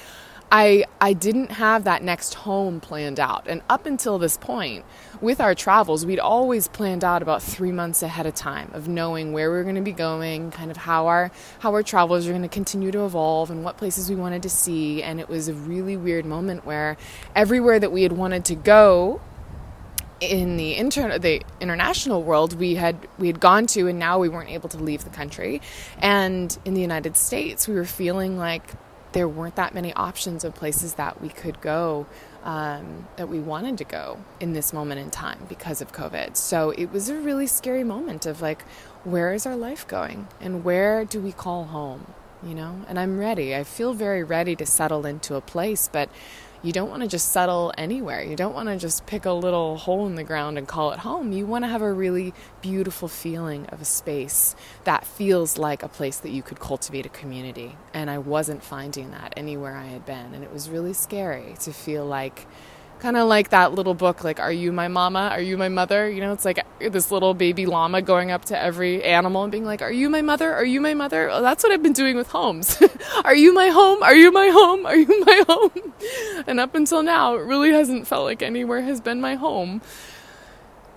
I 0.52 0.84
I 1.00 1.14
didn't 1.14 1.52
have 1.52 1.86
that 1.86 2.04
next 2.04 2.34
home 2.34 2.82
planned 2.82 3.20
out. 3.20 3.48
And 3.48 3.62
up 3.70 3.86
until 3.86 4.20
this 4.20 4.36
point, 4.36 4.84
with 5.22 5.40
our 5.40 5.56
travels, 5.56 6.06
we'd 6.06 6.20
always 6.20 6.68
planned 6.68 7.04
out 7.06 7.22
about 7.22 7.42
3 7.42 7.72
months 7.72 8.04
ahead 8.04 8.26
of 8.26 8.36
time 8.36 8.70
of 8.74 8.88
knowing 8.90 9.32
where 9.32 9.50
we 9.50 9.58
were 9.58 9.64
going 9.64 9.76
to 9.76 9.82
be 9.82 9.94
going, 9.94 10.52
kind 10.52 10.70
of 10.70 10.78
how 10.78 11.08
our 11.08 11.32
how 11.60 11.74
our 11.74 11.84
travels 11.84 12.28
are 12.28 12.32
going 12.32 12.42
to 12.42 12.50
continue 12.50 12.92
to 12.92 13.06
evolve 13.06 13.50
and 13.50 13.64
what 13.64 13.78
places 13.78 14.10
we 14.10 14.16
wanted 14.16 14.44
to 14.44 14.50
see, 14.50 15.02
and 15.02 15.20
it 15.22 15.30
was 15.30 15.48
a 15.48 15.54
really 15.54 15.96
weird 15.96 16.26
moment 16.26 16.66
where 16.66 16.98
everywhere 17.36 17.80
that 17.80 17.92
we 17.92 18.04
had 18.04 18.12
wanted 18.12 18.44
to 18.46 18.56
go 18.56 19.22
in 20.20 20.56
the 20.58 20.76
inter- 20.76 21.18
the 21.18 21.42
international 21.60 22.22
world 22.22 22.54
we 22.60 22.76
had 22.76 23.08
we 23.18 23.26
had 23.26 23.40
gone 23.40 23.66
to 23.66 23.88
and 23.88 23.98
now 23.98 24.20
we 24.20 24.30
weren't 24.30 24.52
able 24.52 24.70
to 24.70 24.78
leave 24.78 25.04
the 25.04 25.10
country 25.10 25.60
and 25.98 26.60
in 26.64 26.76
the 26.76 26.82
United 26.82 27.18
States 27.18 27.68
we 27.68 27.74
were 27.74 27.86
feeling 27.86 28.38
like 28.38 28.64
there 29.14 29.28
weren't 29.28 29.56
that 29.56 29.74
many 29.74 29.94
options 29.94 30.44
of 30.44 30.56
places 30.56 30.96
that 30.96 31.22
we 31.22 31.30
could 31.30 31.62
go 31.62 32.06
um, 32.44 33.08
that 33.18 33.30
we 33.30 33.40
wanted 33.40 33.78
to 33.78 33.84
go 33.84 34.18
in 34.40 34.54
this 34.54 34.74
moment 34.74 35.00
in 35.00 35.12
time 35.12 35.46
because 35.48 35.82
of 35.82 35.92
COVID. 35.92 36.36
So 36.36 36.72
it 36.72 36.92
was 36.92 37.10
a 37.10 37.16
really 37.16 37.48
scary 37.48 37.84
moment 37.84 38.26
of 38.26 38.42
like, 38.42 38.64
where 39.04 39.34
is 39.34 39.46
our 39.46 39.56
life 39.56 39.88
going 39.88 40.28
and 40.40 40.64
where 40.64 41.06
do 41.06 41.20
we 41.20 41.32
call 41.32 41.66
home? 41.66 42.14
You 42.44 42.56
know, 42.56 42.84
and 42.88 42.98
I'm 42.98 43.20
ready. 43.20 43.56
I 43.56 43.64
feel 43.64 43.94
very 43.94 44.24
ready 44.24 44.56
to 44.56 44.66
settle 44.66 45.06
into 45.06 45.36
a 45.36 45.42
place, 45.42 45.88
but 45.92 46.10
you 46.64 46.72
don't 46.72 46.90
want 46.90 47.02
to 47.02 47.08
just 47.08 47.32
settle 47.32 47.74
anywhere. 47.78 48.24
You 48.24 48.36
don't 48.36 48.54
want 48.54 48.70
to 48.70 48.78
just 48.78 49.06
pick 49.08 49.26
a 49.26 49.32
little 49.32 49.78
hole 49.78 50.06
in 50.06 50.16
the 50.16 50.24
ground 50.24 50.58
and 50.58 50.68
call 50.68 50.92
it 50.92 51.00
home. 51.00 51.32
You 51.32 51.46
want 51.46 51.64
to 51.64 51.68
have 51.68 51.82
a 51.82 51.92
really 51.92 52.34
beautiful 52.62 53.08
feeling 53.08 53.66
of 53.68 53.82
a 53.82 53.86
space 53.86 54.56
that 54.84 55.06
feels 55.06 55.58
like 55.58 55.82
a 55.82 55.88
place 55.88 56.18
that 56.20 56.30
you 56.30 56.44
could 56.44 56.60
cultivate 56.60 57.06
a 57.06 57.10
community. 57.10 57.76
And 57.94 58.10
I 58.10 58.20
wasn't 58.20 58.64
finding 58.64 59.12
that 59.12 59.34
anywhere 59.36 59.76
I 59.76 59.86
had 59.86 60.06
been. 60.06 60.36
And 60.36 60.44
it 60.44 60.54
was 60.54 60.70
really 60.70 60.94
scary 60.94 61.56
to 61.62 61.74
feel 61.74 62.06
like 62.06 62.46
kind 63.02 63.18
of 63.18 63.28
like 63.28 63.50
that 63.50 63.74
little 63.74 63.96
book 63.96 64.24
like 64.24 64.40
are 64.40 64.52
you 64.52 64.72
my 64.72 64.88
mama? 64.88 65.30
Are 65.32 65.42
you 65.42 65.58
my 65.58 65.70
mother? 65.70 66.08
You 66.08 66.22
know 66.22 66.34
it's 66.34 66.46
like 66.46 66.64
this 66.80 67.10
little 67.10 67.34
baby 67.34 67.66
llama 67.66 68.02
going 68.02 68.30
up 68.30 68.46
to 68.46 68.58
every 68.58 69.04
animal 69.04 69.42
and 69.42 69.52
being 69.52 69.66
like 69.66 69.82
are 69.82 69.92
you 69.92 70.08
my 70.08 70.22
mother? 70.22 70.54
Are 70.54 70.64
you 70.64 70.80
my 70.80 70.94
mother? 70.94 71.28
Well, 71.28 71.42
that's 71.42 71.64
what 71.64 71.74
i've 71.74 71.82
been 71.82 71.94
doing 71.94 72.16
with 72.16 72.28
homes. 72.30 72.82
Are 73.26 73.36
you 73.36 73.54
my 73.54 73.70
home? 73.70 74.04
Are 74.04 74.16
you 74.16 74.32
my 74.32 74.50
home? 74.50 74.86
Are 74.86 74.96
you 74.96 75.26
my 75.26 75.44
home? 75.48 75.94
And 76.48 76.60
up 76.60 76.74
until 76.74 77.04
now 77.04 77.36
it 77.36 77.42
really 77.42 77.72
hasn't 77.72 78.08
felt 78.08 78.26
like 78.26 78.42
anywhere 78.42 78.82
has 78.82 79.02
been 79.02 79.20
my 79.20 79.36
home. 79.36 79.82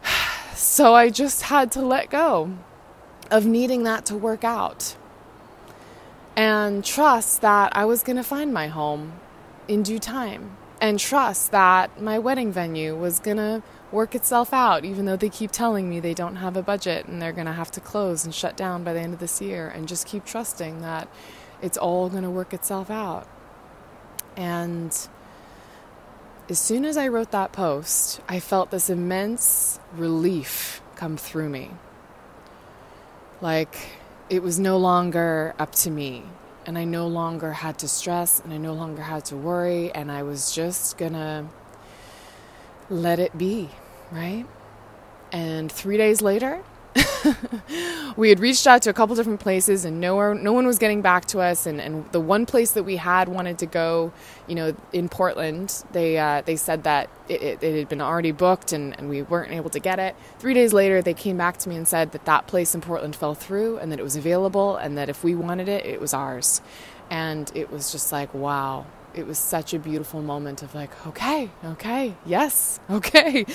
So 0.54 0.94
i 0.94 1.10
just 1.10 1.42
had 1.42 1.72
to 1.72 1.82
let 1.82 2.10
go 2.10 2.50
of 3.30 3.44
needing 3.44 3.82
that 3.82 4.06
to 4.06 4.14
work 4.16 4.44
out 4.44 4.96
and 6.36 6.84
trust 6.84 7.40
that 7.40 7.76
i 7.76 7.84
was 7.84 8.02
going 8.02 8.16
to 8.16 8.22
find 8.22 8.52
my 8.52 8.68
home 8.68 9.14
in 9.68 9.82
due 9.82 9.98
time 9.98 10.56
and 10.84 11.00
trust 11.00 11.50
that 11.50 11.98
my 12.02 12.18
wedding 12.18 12.52
venue 12.52 12.94
was 12.94 13.18
going 13.18 13.38
to 13.38 13.62
work 13.90 14.14
itself 14.14 14.52
out, 14.52 14.84
even 14.84 15.06
though 15.06 15.16
they 15.16 15.30
keep 15.30 15.50
telling 15.50 15.88
me 15.88 15.98
they 15.98 16.12
don't 16.12 16.36
have 16.36 16.58
a 16.58 16.62
budget 16.62 17.06
and 17.06 17.22
they're 17.22 17.32
going 17.32 17.46
to 17.46 17.52
have 17.54 17.70
to 17.70 17.80
close 17.80 18.26
and 18.26 18.34
shut 18.34 18.54
down 18.54 18.84
by 18.84 18.92
the 18.92 19.00
end 19.00 19.14
of 19.14 19.18
this 19.18 19.40
year, 19.40 19.66
and 19.66 19.88
just 19.88 20.06
keep 20.06 20.26
trusting 20.26 20.82
that 20.82 21.08
it's 21.62 21.78
all 21.78 22.10
going 22.10 22.22
to 22.22 22.28
work 22.28 22.52
itself 22.52 22.90
out. 22.90 23.26
And 24.36 24.94
as 26.50 26.58
soon 26.58 26.84
as 26.84 26.98
I 26.98 27.08
wrote 27.08 27.30
that 27.30 27.52
post, 27.52 28.20
I 28.28 28.38
felt 28.38 28.70
this 28.70 28.90
immense 28.90 29.80
relief 29.94 30.82
come 30.96 31.16
through 31.16 31.48
me. 31.48 31.70
Like 33.40 33.74
it 34.28 34.42
was 34.42 34.58
no 34.58 34.76
longer 34.76 35.54
up 35.58 35.72
to 35.76 35.90
me, 35.90 36.24
and 36.66 36.78
I 36.78 36.84
no 36.84 37.06
longer 37.06 37.52
had 37.52 37.78
to 37.80 37.88
stress, 37.88 38.40
and 38.40 38.52
I 38.52 38.56
no 38.56 38.72
longer 38.72 39.02
had 39.02 39.24
to 39.26 39.36
worry, 39.36 39.92
and 39.92 40.10
I 40.10 40.22
was 40.22 40.54
just 40.54 40.98
gonna 40.98 41.48
let 42.90 43.18
it 43.18 43.36
be, 43.36 43.70
right? 44.10 44.46
And 45.32 45.70
three 45.70 45.96
days 45.96 46.22
later, 46.22 46.62
we 48.16 48.28
had 48.28 48.40
reached 48.40 48.66
out 48.66 48.82
to 48.82 48.90
a 48.90 48.92
couple 48.92 49.16
different 49.16 49.40
places 49.40 49.84
and 49.84 50.00
no, 50.00 50.32
no 50.32 50.52
one 50.52 50.66
was 50.66 50.78
getting 50.78 51.02
back 51.02 51.24
to 51.26 51.40
us. 51.40 51.66
And, 51.66 51.80
and 51.80 52.10
the 52.12 52.20
one 52.20 52.46
place 52.46 52.72
that 52.72 52.84
we 52.84 52.96
had 52.96 53.28
wanted 53.28 53.58
to 53.58 53.66
go 53.66 54.12
you 54.46 54.54
know 54.54 54.74
in 54.92 55.08
portland 55.08 55.84
they, 55.92 56.18
uh, 56.18 56.42
they 56.42 56.56
said 56.56 56.84
that 56.84 57.08
it, 57.28 57.42
it, 57.42 57.62
it, 57.62 57.78
had 57.78 57.88
been 57.88 58.00
already 58.00 58.32
booked 58.32 58.72
and, 58.72 58.98
and 58.98 59.08
we 59.08 59.22
weren't 59.22 59.52
able 59.52 59.70
to 59.70 59.80
get 59.80 59.98
it. 59.98 60.14
Three 60.38 60.54
days 60.54 60.72
later 60.72 61.00
they 61.00 61.14
came 61.14 61.38
back 61.38 61.56
to 61.58 61.68
me 61.68 61.76
and 61.76 61.88
said 61.88 62.12
that 62.12 62.24
that 62.26 62.46
place 62.46 62.74
in 62.74 62.80
portland 62.80 63.16
fell 63.16 63.34
through 63.34 63.78
and 63.78 63.90
that 63.90 63.98
it 63.98 64.02
was 64.02 64.16
available 64.16 64.76
and 64.76 64.98
that 64.98 65.08
if 65.08 65.24
we 65.24 65.34
wanted 65.34 65.68
it 65.68 65.86
it 65.86 66.00
was 66.00 66.12
ours. 66.12 66.60
And 67.10 67.50
it 67.54 67.70
was 67.70 67.92
just 67.92 68.12
like 68.12 68.32
wow 68.34 68.86
it 69.14 69.26
was 69.26 69.38
such 69.38 69.74
a 69.74 69.78
beautiful 69.78 70.22
moment 70.22 70.62
of 70.62 70.74
like, 70.74 71.06
okay, 71.06 71.50
okay, 71.64 72.14
yes, 72.26 72.80
okay, 72.90 73.46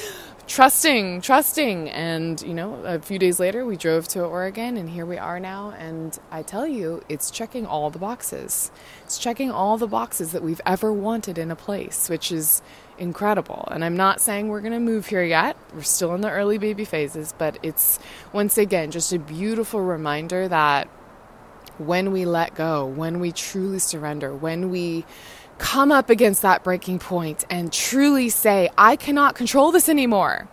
trusting, 0.47 1.21
trusting. 1.21 1.89
And, 1.89 2.41
you 2.41 2.53
know, 2.53 2.75
a 2.85 2.99
few 2.99 3.19
days 3.19 3.39
later, 3.39 3.65
we 3.65 3.77
drove 3.77 4.07
to 4.09 4.23
Oregon 4.23 4.77
and 4.77 4.89
here 4.89 5.05
we 5.05 5.17
are 5.17 5.39
now. 5.39 5.71
And 5.71 6.17
I 6.31 6.41
tell 6.41 6.67
you, 6.67 7.03
it's 7.09 7.29
checking 7.31 7.65
all 7.65 7.89
the 7.89 7.99
boxes. 7.99 8.71
It's 9.03 9.17
checking 9.17 9.51
all 9.51 9.77
the 9.77 9.87
boxes 9.87 10.31
that 10.31 10.43
we've 10.43 10.61
ever 10.65 10.91
wanted 10.91 11.37
in 11.37 11.51
a 11.51 11.55
place, 11.55 12.09
which 12.09 12.31
is 12.31 12.61
incredible. 12.97 13.67
And 13.71 13.85
I'm 13.85 13.95
not 13.95 14.19
saying 14.21 14.47
we're 14.47 14.61
going 14.61 14.73
to 14.73 14.79
move 14.79 15.07
here 15.07 15.23
yet. 15.23 15.57
We're 15.73 15.83
still 15.83 16.15
in 16.15 16.21
the 16.21 16.31
early 16.31 16.57
baby 16.57 16.85
phases, 16.85 17.33
but 17.37 17.57
it's 17.63 17.99
once 18.33 18.57
again 18.57 18.91
just 18.91 19.13
a 19.13 19.19
beautiful 19.19 19.81
reminder 19.81 20.47
that 20.47 20.89
when 21.77 22.11
we 22.11 22.25
let 22.25 22.55
go, 22.55 22.85
when 22.85 23.19
we 23.19 23.31
truly 23.31 23.79
surrender, 23.79 24.35
when 24.35 24.69
we 24.69 25.05
come 25.59 25.91
up 25.91 26.09
against 26.09 26.41
that 26.41 26.63
breaking 26.63 26.97
point 26.97 27.45
and 27.49 27.71
truly 27.71 28.29
say, 28.29 28.69
I 28.77 28.95
cannot 28.95 29.35
control 29.35 29.71
this 29.71 29.89
anymore. 29.89 30.47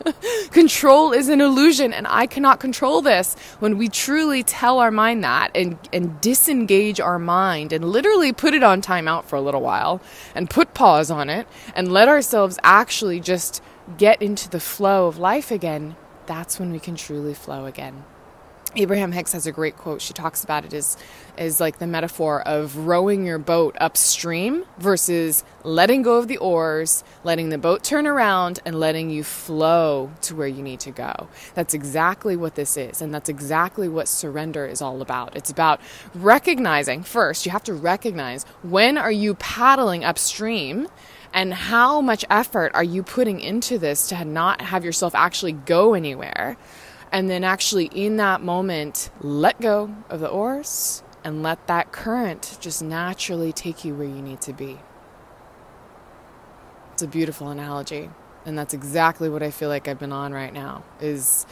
control 0.52 1.12
is 1.12 1.28
an 1.28 1.40
illusion 1.40 1.92
and 1.92 2.06
I 2.06 2.26
cannot 2.26 2.60
control 2.60 3.02
this. 3.02 3.34
When 3.58 3.78
we 3.78 3.88
truly 3.88 4.42
tell 4.42 4.78
our 4.78 4.90
mind 4.90 5.24
that 5.24 5.50
and, 5.54 5.78
and 5.92 6.20
disengage 6.20 7.00
our 7.00 7.18
mind 7.18 7.72
and 7.72 7.84
literally 7.84 8.32
put 8.32 8.54
it 8.54 8.62
on 8.62 8.82
timeout 8.82 9.24
for 9.24 9.36
a 9.36 9.40
little 9.40 9.62
while 9.62 10.00
and 10.34 10.48
put 10.48 10.74
pause 10.74 11.10
on 11.10 11.28
it 11.28 11.48
and 11.74 11.90
let 11.90 12.08
ourselves 12.08 12.58
actually 12.62 13.18
just 13.18 13.62
get 13.96 14.22
into 14.22 14.48
the 14.48 14.60
flow 14.60 15.06
of 15.06 15.18
life 15.18 15.50
again, 15.50 15.96
that's 16.26 16.60
when 16.60 16.70
we 16.70 16.78
can 16.78 16.94
truly 16.94 17.34
flow 17.34 17.66
again. 17.66 18.04
Abraham 18.76 19.10
Hicks 19.10 19.32
has 19.32 19.46
a 19.46 19.52
great 19.52 19.76
quote. 19.76 20.00
She 20.00 20.12
talks 20.12 20.44
about 20.44 20.64
it 20.64 20.72
as, 20.72 20.96
as 21.36 21.58
like 21.58 21.78
the 21.78 21.88
metaphor 21.88 22.40
of 22.42 22.76
rowing 22.76 23.26
your 23.26 23.38
boat 23.38 23.76
upstream 23.80 24.64
versus 24.78 25.42
letting 25.64 26.02
go 26.02 26.18
of 26.18 26.28
the 26.28 26.36
oars, 26.36 27.02
letting 27.24 27.48
the 27.48 27.58
boat 27.58 27.82
turn 27.82 28.06
around, 28.06 28.60
and 28.64 28.78
letting 28.78 29.10
you 29.10 29.24
flow 29.24 30.12
to 30.22 30.36
where 30.36 30.46
you 30.46 30.62
need 30.62 30.78
to 30.80 30.92
go. 30.92 31.28
That's 31.54 31.74
exactly 31.74 32.36
what 32.36 32.54
this 32.54 32.76
is. 32.76 33.02
And 33.02 33.12
that's 33.12 33.28
exactly 33.28 33.88
what 33.88 34.06
surrender 34.06 34.66
is 34.66 34.80
all 34.80 35.02
about. 35.02 35.36
It's 35.36 35.50
about 35.50 35.80
recognizing 36.14 37.02
first, 37.02 37.46
you 37.46 37.52
have 37.52 37.64
to 37.64 37.74
recognize 37.74 38.44
when 38.62 38.96
are 38.96 39.12
you 39.12 39.34
paddling 39.34 40.04
upstream 40.04 40.86
and 41.32 41.54
how 41.54 42.00
much 42.00 42.24
effort 42.30 42.72
are 42.74 42.84
you 42.84 43.02
putting 43.02 43.40
into 43.40 43.78
this 43.78 44.08
to 44.08 44.24
not 44.24 44.60
have 44.60 44.84
yourself 44.84 45.14
actually 45.14 45.52
go 45.52 45.94
anywhere 45.94 46.56
and 47.12 47.28
then 47.28 47.44
actually 47.44 47.86
in 47.86 48.16
that 48.16 48.42
moment 48.42 49.10
let 49.20 49.60
go 49.60 49.94
of 50.08 50.20
the 50.20 50.28
oars 50.28 51.02
and 51.24 51.42
let 51.42 51.66
that 51.66 51.92
current 51.92 52.56
just 52.60 52.82
naturally 52.82 53.52
take 53.52 53.84
you 53.84 53.94
where 53.94 54.06
you 54.06 54.22
need 54.22 54.40
to 54.40 54.52
be. 54.52 54.78
It's 56.92 57.02
a 57.02 57.08
beautiful 57.08 57.48
analogy, 57.48 58.10
and 58.44 58.58
that's 58.58 58.74
exactly 58.74 59.28
what 59.28 59.42
I 59.42 59.50
feel 59.50 59.68
like 59.68 59.88
I've 59.88 59.98
been 59.98 60.12
on 60.12 60.32
right 60.32 60.52
now 60.52 60.84
is 61.00 61.46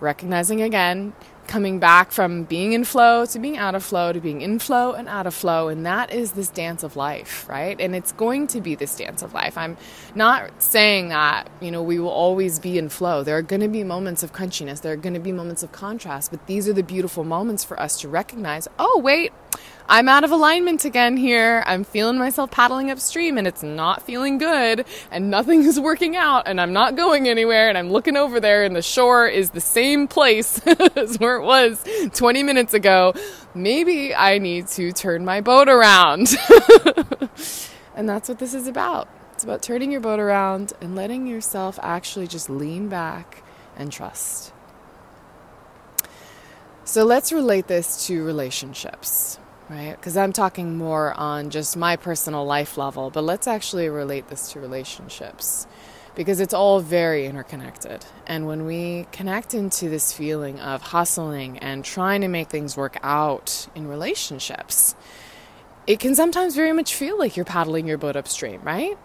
recognizing 0.00 0.62
again 0.62 1.12
coming 1.46 1.78
back 1.78 2.12
from 2.12 2.44
being 2.44 2.72
in 2.72 2.84
flow 2.84 3.26
to 3.26 3.38
being 3.38 3.56
out 3.56 3.74
of 3.74 3.82
flow 3.82 4.12
to 4.12 4.20
being 4.20 4.40
in 4.40 4.58
flow 4.58 4.92
and 4.92 5.08
out 5.08 5.26
of 5.26 5.34
flow. 5.34 5.68
And 5.68 5.84
that 5.84 6.12
is 6.12 6.32
this 6.32 6.48
dance 6.48 6.82
of 6.82 6.96
life, 6.96 7.48
right? 7.48 7.78
And 7.80 7.94
it's 7.94 8.12
going 8.12 8.46
to 8.48 8.60
be 8.60 8.74
this 8.74 8.96
dance 8.96 9.22
of 9.22 9.34
life. 9.34 9.58
I'm 9.58 9.76
not 10.14 10.62
saying 10.62 11.08
that, 11.08 11.50
you 11.60 11.70
know, 11.70 11.82
we 11.82 11.98
will 11.98 12.08
always 12.08 12.58
be 12.58 12.78
in 12.78 12.88
flow. 12.88 13.22
There 13.22 13.36
are 13.36 13.42
going 13.42 13.60
to 13.62 13.68
be 13.68 13.84
moments 13.84 14.22
of 14.22 14.32
crunchiness, 14.32 14.80
there 14.80 14.92
are 14.92 14.96
going 14.96 15.14
to 15.14 15.20
be 15.20 15.32
moments 15.32 15.62
of 15.62 15.72
contrast, 15.72 16.30
but 16.30 16.46
these 16.46 16.68
are 16.68 16.72
the 16.72 16.82
beautiful 16.82 17.24
moments 17.24 17.64
for 17.64 17.78
us 17.78 18.00
to 18.00 18.08
recognize 18.08 18.68
oh, 18.78 19.00
wait, 19.02 19.32
I'm 19.88 20.08
out 20.08 20.24
of 20.24 20.30
alignment 20.30 20.84
again 20.84 21.16
here. 21.16 21.62
I'm 21.66 21.84
feeling 21.84 22.18
myself 22.18 22.50
paddling 22.50 22.90
upstream 22.90 23.36
and 23.36 23.46
it's 23.46 23.62
not 23.62 24.02
feeling 24.02 24.38
good 24.38 24.84
and 25.10 25.30
nothing 25.30 25.62
is 25.64 25.78
working 25.78 26.16
out 26.16 26.44
and 26.46 26.60
I'm 26.60 26.72
not 26.72 26.96
going 26.96 27.28
anywhere 27.28 27.68
and 27.68 27.76
I'm 27.76 27.90
looking 27.90 28.16
over 28.16 28.40
there 28.40 28.64
and 28.64 28.74
the 28.76 28.82
shore 28.82 29.26
is 29.26 29.50
the 29.50 29.60
same 29.60 30.08
place 30.08 30.64
as 30.96 31.18
where 31.18 31.36
it 31.36 31.44
was 31.44 31.84
20 32.14 32.42
minutes 32.42 32.74
ago. 32.74 33.14
Maybe 33.54 34.14
I 34.14 34.38
need 34.38 34.68
to 34.68 34.92
turn 34.92 35.24
my 35.24 35.40
boat 35.40 35.68
around. 35.68 36.28
and 37.96 38.08
that's 38.08 38.28
what 38.28 38.38
this 38.38 38.54
is 38.54 38.66
about. 38.66 39.08
It's 39.34 39.44
about 39.44 39.62
turning 39.62 39.90
your 39.90 40.00
boat 40.00 40.20
around 40.20 40.72
and 40.80 40.94
letting 40.94 41.26
yourself 41.26 41.78
actually 41.82 42.28
just 42.28 42.48
lean 42.48 42.88
back 42.88 43.42
and 43.76 43.90
trust. 43.90 44.52
So 46.84 47.04
let's 47.04 47.32
relate 47.32 47.68
this 47.68 48.06
to 48.06 48.24
relationships 48.24 49.38
right? 49.72 49.96
Because 49.96 50.18
I'm 50.18 50.34
talking 50.34 50.76
more 50.76 51.14
on 51.14 51.48
just 51.48 51.76
my 51.78 51.96
personal 51.96 52.44
life 52.44 52.76
level, 52.76 53.08
but 53.08 53.24
let's 53.24 53.46
actually 53.46 53.88
relate 53.88 54.28
this 54.28 54.52
to 54.52 54.60
relationships 54.60 55.66
because 56.14 56.40
it's 56.40 56.52
all 56.52 56.80
very 56.80 57.24
interconnected. 57.24 58.04
And 58.26 58.46
when 58.46 58.66
we 58.66 59.06
connect 59.12 59.54
into 59.54 59.88
this 59.88 60.12
feeling 60.12 60.60
of 60.60 60.82
hustling 60.82 61.58
and 61.58 61.82
trying 61.82 62.20
to 62.20 62.28
make 62.28 62.50
things 62.50 62.76
work 62.76 62.98
out 63.02 63.66
in 63.74 63.88
relationships, 63.88 64.94
it 65.86 65.98
can 66.00 66.14
sometimes 66.14 66.54
very 66.54 66.72
much 66.72 66.94
feel 66.94 67.18
like 67.18 67.34
you're 67.34 67.46
paddling 67.46 67.86
your 67.86 67.96
boat 67.96 68.14
upstream, 68.14 68.60
right? 68.62 68.98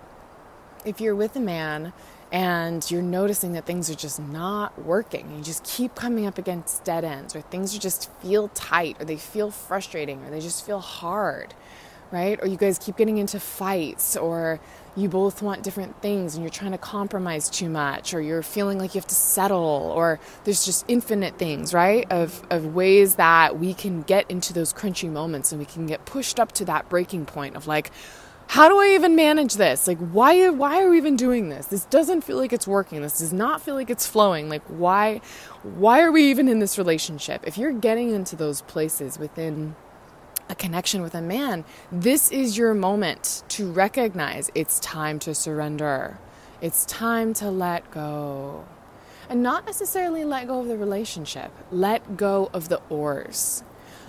If 0.84 1.00
you're 1.00 1.16
with 1.16 1.34
a 1.38 1.40
man 1.40 1.94
and 2.32 2.90
you're 2.92 3.02
noticing 3.02 3.54
that 3.54 3.66
things 3.66 3.90
are 3.90 3.96
just 3.96 4.20
not 4.20 4.82
working. 4.84 5.36
You 5.38 5.44
just 5.44 5.64
keep 5.64 5.96
coming 5.96 6.26
up 6.26 6.38
against 6.38 6.84
dead 6.84 7.04
ends 7.04 7.36
or 7.36 7.42
things 7.42 7.76
are 7.76 7.80
just 7.80 8.12
feel 8.22 8.50
tight 8.50 8.98
or 9.00 9.06
they 9.06 9.18
feel 9.18 9.52
frustrating 9.52 10.24
or 10.24 10.30
they 10.30 10.42
just 10.42 10.66
feel 10.66 10.80
hard 10.80 11.54
right? 12.12 12.40
Or 12.42 12.48
you 12.48 12.58
guys 12.58 12.80
keep 12.80 12.98
getting 12.98 13.18
into 13.18 13.40
fights 13.40 14.16
or 14.16 14.60
you 14.96 15.10
both 15.10 15.42
want 15.42 15.64
different 15.64 16.02
things 16.02 16.34
and 16.34 16.44
you're 16.44 16.50
trying 16.50 16.72
to 16.72 16.78
compromise 16.78 17.50
too 17.50 17.70
much 17.70 18.14
or 18.14 18.22
you're 18.22 18.42
feeling 18.42 18.80
like 18.80 18.96
you 18.96 19.00
have 19.00 19.08
to 19.08 19.16
settle 19.16 19.92
or 19.96 20.20
there's 20.44 20.66
just 20.66 20.86
infinite 20.88 21.38
things 21.38 21.74
right? 21.74 22.10
Of, 22.12 22.44
of 22.50 22.74
ways 22.74 23.16
that 23.16 23.60
we 23.60 23.74
can 23.74 24.02
get 24.02 24.30
into 24.30 24.54
those 24.54 24.74
crunchy 24.74 25.12
moments 25.12 25.52
and 25.52 25.60
we 25.60 25.66
can 25.66 25.86
get 25.86 26.06
pushed 26.06 26.40
up 26.40 26.52
to 26.54 26.66
that 26.66 26.90
breaking 26.90 27.26
point 27.26 27.56
of 27.56 27.68
like 27.68 27.92
how 28.48 28.70
do 28.70 28.80
I 28.80 28.96
even 28.96 29.16
manage 29.16 29.56
this? 29.56 29.88
Like, 29.88 29.98
why, 29.98 30.50
why 30.50 30.82
are 30.82 30.90
we 30.90 30.98
even 30.98 31.18
doing 31.18 31.50
this? 31.50 31.68
This 31.68 31.86
doesn't 31.86 32.22
feel 32.22 32.38
like 32.38 32.54
it's 32.54 32.68
working. 32.68 33.02
This 33.02 33.20
does 33.20 33.34
not 33.34 33.62
feel 33.62 33.76
like 33.76 33.90
it's 33.90 34.08
flowing. 34.08 34.48
Like, 34.48 34.64
why, 34.68 35.20
why 35.64 36.02
are 36.02 36.12
we 36.12 36.30
even 36.30 36.48
in 36.48 36.60
this 36.60 36.78
relationship? 36.78 37.44
If 37.46 37.58
you're 37.58 37.74
getting 37.74 38.12
into 38.12 38.38
those 38.38 38.62
places 38.62 39.20
within 39.20 39.76
a 40.50 40.56
connection 40.56 41.02
with 41.02 41.14
a 41.14 41.22
man, 41.22 41.66
this 41.92 42.32
is 42.32 42.58
your 42.58 42.74
moment 42.74 43.44
to 43.50 43.70
recognize 43.70 44.50
it's 44.56 44.80
time 44.80 45.20
to 45.20 45.36
surrender. 45.36 46.18
It's 46.62 46.86
time 46.86 47.34
to 47.36 47.52
let 47.52 47.92
go. 47.92 48.66
And 49.30 49.44
not 49.44 49.66
necessarily 49.66 50.24
let 50.24 50.48
go 50.48 50.62
of 50.62 50.68
the 50.68 50.78
relationship, 50.78 51.52
let 51.70 52.16
go 52.16 52.50
of 52.54 52.70
the 52.70 52.82
oars. 52.90 53.62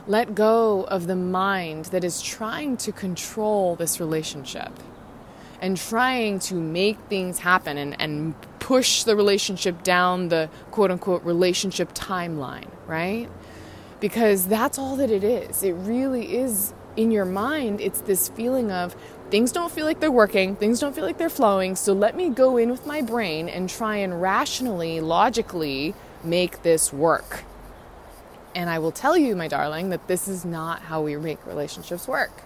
Let 0.09 0.35
go 0.35 0.85
of 0.85 1.07
the 1.07 1.17
mind 1.17 1.87
that 1.87 2.03
is 2.03 2.23
trying 2.23 2.79
to 2.79 2.93
control 2.93 3.77
this 3.77 4.01
relationship 4.01 4.73
and 5.61 5.77
trying 5.77 6.39
to 6.39 6.55
make 6.55 6.99
things 7.11 7.41
happen 7.41 7.77
and, 7.77 8.01
and 8.01 8.35
push 8.59 9.03
the 9.03 9.15
relationship 9.15 9.83
down 9.83 10.29
the 10.29 10.49
quote 10.71 10.91
unquote 10.91 11.23
relationship 11.25 11.93
timeline, 11.93 12.71
right? 12.87 13.29
Because 14.01 14.47
that's 14.47 14.79
all 14.79 14.97
that 14.97 15.11
it 15.11 15.23
is. 15.23 15.63
It 15.63 15.73
really 15.73 16.37
is 16.39 16.73
in 16.97 17.11
your 17.11 17.27
mind, 17.27 17.83
it's 17.83 18.01
this 18.01 18.31
feeling 18.31 18.73
of 18.73 18.97
things 19.31 19.53
don't 19.53 19.71
feel 19.71 19.85
like 19.85 20.01
they're 20.01 20.11
working, 20.11 20.57
things 20.57 20.81
don't 20.81 20.95
feel 20.95 21.05
like 21.05 21.19
they're 21.19 21.29
flowing, 21.29 21.77
so 21.77 21.93
let 21.93 22.17
me 22.17 22.31
go 22.31 22.57
in 22.57 22.71
with 22.71 22.87
my 22.87 23.03
brain 23.03 23.47
and 23.47 23.69
try 23.69 23.97
and 23.97 24.23
rationally, 24.23 25.01
logically 25.01 25.95
make 26.25 26.63
this 26.63 26.95
work. 26.95 27.45
And 28.59 28.69
I 28.69 28.81
will 28.81 28.91
tell 28.91 29.17
you, 29.17 29.37
my 29.37 29.47
darling, 29.47 29.91
that 29.91 30.09
this 30.09 30.27
is 30.27 30.45
not 30.45 30.83
how 30.83 31.01
we 31.01 31.17
make 31.17 31.47
relationships 31.47 32.09
work. 32.09 32.43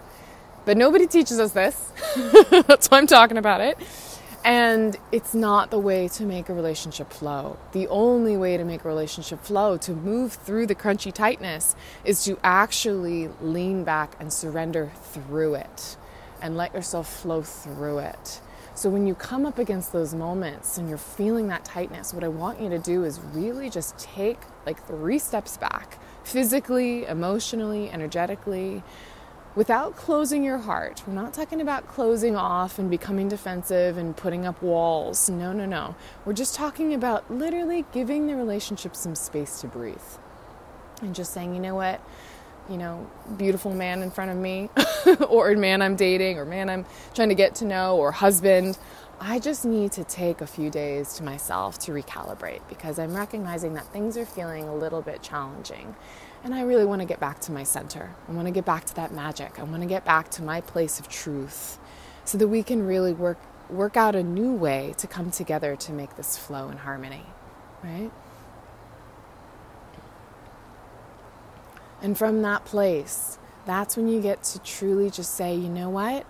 But 0.63 0.77
nobody 0.77 1.07
teaches 1.07 1.39
us 1.39 1.53
this. 1.53 1.91
That's 2.67 2.91
why 2.91 2.99
I'm 2.99 3.07
talking 3.07 3.39
about 3.39 3.61
it. 3.61 3.79
And 4.45 4.95
it's 5.11 5.33
not 5.33 5.71
the 5.71 5.79
way 5.79 6.07
to 6.09 6.23
make 6.23 6.49
a 6.49 6.53
relationship 6.53 7.11
flow. 7.11 7.57
The 7.71 7.87
only 7.87 8.37
way 8.37 8.57
to 8.57 8.63
make 8.63 8.85
a 8.85 8.87
relationship 8.87 9.41
flow, 9.41 9.75
to 9.77 9.93
move 9.93 10.33
through 10.33 10.67
the 10.67 10.75
crunchy 10.75 11.11
tightness, 11.11 11.75
is 12.05 12.23
to 12.25 12.37
actually 12.43 13.29
lean 13.41 13.83
back 13.83 14.15
and 14.19 14.31
surrender 14.31 14.91
through 15.01 15.55
it 15.55 15.97
and 16.43 16.55
let 16.55 16.75
yourself 16.75 17.11
flow 17.11 17.41
through 17.41 17.97
it. 17.97 18.39
So 18.75 18.89
when 18.89 19.05
you 19.05 19.13
come 19.13 19.45
up 19.45 19.59
against 19.59 19.93
those 19.93 20.15
moments 20.15 20.79
and 20.79 20.89
you're 20.89 20.97
feeling 20.97 21.47
that 21.49 21.63
tightness, 21.63 22.11
what 22.11 22.23
I 22.23 22.27
want 22.27 22.59
you 22.59 22.69
to 22.69 22.79
do 22.79 23.03
is 23.03 23.19
really 23.19 23.69
just 23.69 23.97
take 23.99 24.39
like 24.65 24.83
three 24.87 25.19
steps 25.19 25.57
back 25.57 25.99
physically, 26.23 27.05
emotionally, 27.05 27.91
energetically 27.91 28.81
without 29.55 29.95
closing 29.95 30.43
your 30.43 30.57
heart. 30.57 31.03
We're 31.05 31.13
not 31.13 31.33
talking 31.35 31.61
about 31.61 31.87
closing 31.87 32.35
off 32.35 32.79
and 32.79 32.89
becoming 32.89 33.29
defensive 33.29 33.97
and 33.97 34.17
putting 34.17 34.47
up 34.47 34.59
walls. 34.63 35.29
No, 35.29 35.53
no, 35.53 35.67
no. 35.67 35.95
We're 36.25 36.33
just 36.33 36.55
talking 36.55 36.95
about 36.95 37.29
literally 37.29 37.85
giving 37.91 38.25
the 38.25 38.35
relationship 38.35 38.95
some 38.95 39.13
space 39.13 39.61
to 39.61 39.67
breathe 39.67 39.97
and 41.03 41.13
just 41.13 41.31
saying, 41.31 41.53
you 41.53 41.61
know 41.61 41.75
what? 41.75 42.01
You 42.69 42.77
know, 42.77 43.09
beautiful 43.37 43.73
man 43.73 44.01
in 44.01 44.11
front 44.11 44.31
of 44.31 44.37
me, 44.37 44.69
or 45.27 45.53
man 45.55 45.81
I'm 45.81 45.95
dating, 45.95 46.37
or 46.37 46.45
man 46.45 46.69
I'm 46.69 46.85
trying 47.13 47.29
to 47.29 47.35
get 47.35 47.55
to 47.55 47.65
know, 47.65 47.97
or 47.97 48.11
husband. 48.11 48.77
I 49.19 49.39
just 49.39 49.63
need 49.63 49.91
to 49.93 50.03
take 50.03 50.41
a 50.41 50.47
few 50.47 50.69
days 50.69 51.13
to 51.15 51.23
myself 51.23 51.79
to 51.79 51.91
recalibrate 51.91 52.61
because 52.67 52.99
I'm 52.99 53.15
recognizing 53.15 53.73
that 53.75 53.85
things 53.87 54.17
are 54.17 54.25
feeling 54.25 54.67
a 54.67 54.75
little 54.75 55.01
bit 55.01 55.21
challenging. 55.21 55.95
And 56.43 56.53
I 56.53 56.61
really 56.61 56.83
want 56.83 57.01
to 57.01 57.07
get 57.07 57.21
back 57.21 57.39
to 57.41 57.51
my 57.51 57.63
center. 57.63 58.13
I 58.27 58.31
want 58.33 58.47
to 58.47 58.51
get 58.51 58.65
back 58.65 58.85
to 58.85 58.95
that 58.95 59.13
magic. 59.13 59.59
I 59.59 59.63
want 59.63 59.81
to 59.81 59.87
get 59.87 60.03
back 60.03 60.29
to 60.31 60.43
my 60.43 60.59
place 60.59 60.99
of 60.99 61.07
truth 61.07 61.79
so 62.25 62.37
that 62.37 62.47
we 62.47 62.63
can 62.63 62.85
really 62.85 63.13
work 63.13 63.37
work 63.69 63.95
out 63.95 64.13
a 64.13 64.23
new 64.23 64.53
way 64.53 64.93
to 64.97 65.07
come 65.07 65.31
together 65.31 65.75
to 65.75 65.93
make 65.93 66.15
this 66.17 66.37
flow 66.37 66.69
in 66.69 66.77
harmony, 66.77 67.25
right? 67.81 68.11
And 72.03 72.17
from 72.17 72.41
that 72.41 72.65
place, 72.65 73.39
that's 73.65 73.95
when 73.95 74.09
you 74.09 74.21
get 74.21 74.43
to 74.43 74.59
truly 74.59 75.09
just 75.09 75.35
say, 75.35 75.55
you 75.55 75.69
know 75.69 75.89
what? 75.89 76.25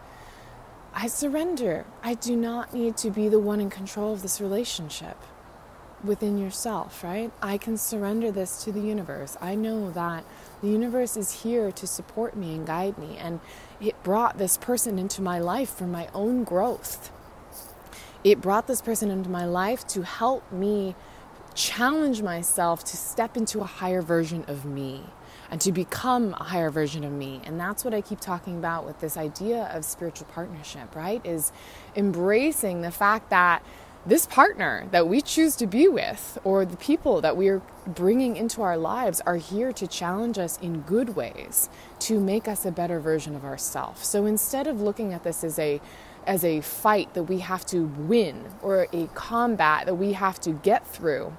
I 0.93 1.07
surrender. 1.07 1.85
I 2.03 2.13
do 2.13 2.35
not 2.35 2.73
need 2.73 2.95
to 2.97 3.09
be 3.09 3.27
the 3.27 3.39
one 3.39 3.59
in 3.59 3.71
control 3.71 4.13
of 4.13 4.21
this 4.21 4.39
relationship 4.39 5.17
within 6.03 6.37
yourself, 6.37 7.03
right? 7.03 7.31
I 7.41 7.57
can 7.57 7.77
surrender 7.77 8.31
this 8.31 8.63
to 8.65 8.71
the 8.71 8.81
universe. 8.81 9.35
I 9.41 9.55
know 9.55 9.89
that 9.91 10.23
the 10.61 10.67
universe 10.67 11.17
is 11.17 11.41
here 11.41 11.71
to 11.71 11.87
support 11.87 12.37
me 12.37 12.53
and 12.53 12.67
guide 12.67 12.99
me, 12.99 13.17
and 13.17 13.39
it 13.81 14.01
brought 14.03 14.37
this 14.37 14.57
person 14.57 14.99
into 14.99 15.23
my 15.23 15.39
life 15.39 15.73
for 15.73 15.87
my 15.87 16.07
own 16.13 16.43
growth. 16.43 17.11
It 18.23 18.41
brought 18.41 18.67
this 18.67 18.81
person 18.81 19.09
into 19.09 19.29
my 19.29 19.45
life 19.45 19.87
to 19.87 20.03
help 20.03 20.51
me 20.51 20.95
challenge 21.55 22.21
myself 22.21 22.83
to 22.83 22.97
step 22.97 23.35
into 23.35 23.61
a 23.61 23.65
higher 23.65 24.01
version 24.01 24.45
of 24.47 24.65
me 24.65 25.05
and 25.53 25.61
to 25.61 25.71
become 25.71 26.33
a 26.39 26.45
higher 26.45 26.71
version 26.71 27.03
of 27.03 27.11
me. 27.11 27.39
And 27.45 27.59
that's 27.59 27.85
what 27.85 27.93
I 27.93 28.01
keep 28.01 28.19
talking 28.19 28.57
about 28.57 28.87
with 28.87 28.99
this 29.01 29.15
idea 29.15 29.69
of 29.71 29.85
spiritual 29.85 30.25
partnership, 30.33 30.95
right? 30.95 31.23
Is 31.23 31.51
embracing 31.95 32.81
the 32.81 32.89
fact 32.89 33.29
that 33.29 33.63
this 34.03 34.25
partner 34.25 34.87
that 34.89 35.07
we 35.07 35.21
choose 35.21 35.55
to 35.57 35.67
be 35.67 35.87
with 35.87 36.39
or 36.43 36.65
the 36.65 36.75
people 36.77 37.21
that 37.21 37.37
we 37.37 37.49
are 37.49 37.61
bringing 37.85 38.35
into 38.35 38.63
our 38.63 38.77
lives 38.77 39.21
are 39.27 39.35
here 39.35 39.71
to 39.73 39.85
challenge 39.85 40.39
us 40.39 40.57
in 40.57 40.81
good 40.81 41.15
ways 41.15 41.69
to 41.99 42.19
make 42.19 42.47
us 42.47 42.65
a 42.65 42.71
better 42.71 42.99
version 42.99 43.35
of 43.35 43.45
ourselves. 43.45 44.07
So 44.07 44.25
instead 44.25 44.65
of 44.65 44.81
looking 44.81 45.13
at 45.13 45.23
this 45.23 45.43
as 45.43 45.59
a 45.59 45.79
as 46.25 46.43
a 46.43 46.61
fight 46.61 47.13
that 47.13 47.23
we 47.23 47.39
have 47.39 47.63
to 47.67 47.83
win 47.85 48.45
or 48.63 48.87
a 48.91 49.05
combat 49.13 49.85
that 49.85 49.95
we 49.95 50.13
have 50.13 50.39
to 50.39 50.51
get 50.51 50.87
through 50.87 51.31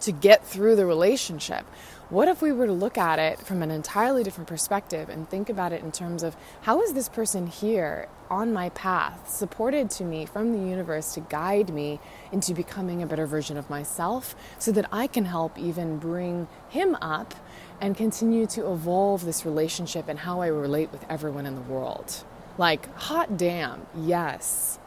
to 0.00 0.12
get 0.12 0.44
through 0.44 0.76
the 0.76 0.86
relationship, 0.86 1.64
what 2.08 2.28
if 2.28 2.40
we 2.40 2.52
were 2.52 2.66
to 2.66 2.72
look 2.72 2.96
at 2.96 3.18
it 3.18 3.40
from 3.40 3.62
an 3.62 3.70
entirely 3.70 4.22
different 4.22 4.48
perspective 4.48 5.08
and 5.08 5.28
think 5.28 5.48
about 5.48 5.72
it 5.72 5.82
in 5.82 5.90
terms 5.90 6.22
of 6.22 6.36
how 6.62 6.80
is 6.80 6.92
this 6.92 7.08
person 7.08 7.48
here 7.48 8.08
on 8.30 8.52
my 8.52 8.68
path, 8.70 9.28
supported 9.28 9.90
to 9.90 10.04
me 10.04 10.24
from 10.24 10.52
the 10.52 10.68
universe 10.68 11.14
to 11.14 11.20
guide 11.20 11.70
me 11.70 11.98
into 12.30 12.54
becoming 12.54 13.02
a 13.02 13.06
better 13.06 13.26
version 13.26 13.56
of 13.56 13.68
myself 13.68 14.36
so 14.58 14.70
that 14.72 14.86
I 14.92 15.08
can 15.08 15.24
help 15.24 15.58
even 15.58 15.98
bring 15.98 16.46
him 16.68 16.94
up 16.96 17.34
and 17.80 17.96
continue 17.96 18.46
to 18.46 18.72
evolve 18.72 19.24
this 19.24 19.44
relationship 19.44 20.08
and 20.08 20.20
how 20.20 20.40
I 20.40 20.46
relate 20.46 20.92
with 20.92 21.04
everyone 21.08 21.44
in 21.44 21.56
the 21.56 21.60
world? 21.62 22.24
Like, 22.56 22.92
hot 22.94 23.36
damn, 23.36 23.84
yes, 23.96 24.78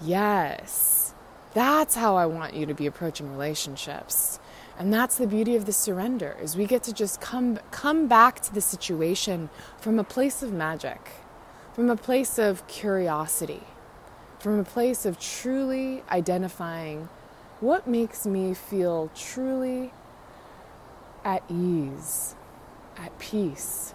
yes. 0.00 1.12
That's 1.54 1.94
how 1.94 2.16
I 2.16 2.26
want 2.26 2.54
you 2.54 2.66
to 2.66 2.74
be 2.74 2.86
approaching 2.86 3.30
relationships. 3.32 4.38
And 4.78 4.94
that's 4.94 5.18
the 5.18 5.26
beauty 5.26 5.56
of 5.56 5.66
the 5.66 5.72
surrender 5.72 6.36
is 6.40 6.56
we 6.56 6.64
get 6.64 6.84
to 6.84 6.92
just 6.92 7.20
come 7.20 7.58
come 7.72 8.06
back 8.06 8.40
to 8.42 8.54
the 8.54 8.60
situation 8.60 9.50
from 9.76 9.98
a 9.98 10.04
place 10.04 10.40
of 10.40 10.52
magic, 10.52 11.10
from 11.74 11.90
a 11.90 11.96
place 11.96 12.38
of 12.38 12.64
curiosity, 12.68 13.64
from 14.38 14.60
a 14.60 14.64
place 14.64 15.04
of 15.04 15.18
truly 15.18 16.04
identifying 16.10 17.08
what 17.58 17.88
makes 17.88 18.24
me 18.24 18.54
feel 18.54 19.10
truly 19.16 19.92
at 21.24 21.42
ease, 21.50 22.36
at 22.96 23.18
peace. 23.18 23.94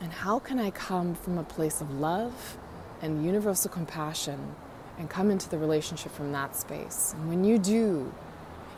And 0.00 0.12
how 0.12 0.40
can 0.40 0.58
I 0.58 0.70
come 0.70 1.14
from 1.14 1.38
a 1.38 1.44
place 1.44 1.80
of 1.80 2.00
love 2.00 2.58
and 3.00 3.24
universal 3.24 3.70
compassion 3.70 4.56
and 4.98 5.08
come 5.08 5.30
into 5.30 5.48
the 5.48 5.58
relationship 5.58 6.10
from 6.10 6.32
that 6.32 6.56
space? 6.56 7.14
And 7.16 7.28
when 7.28 7.44
you 7.44 7.56
do, 7.56 8.12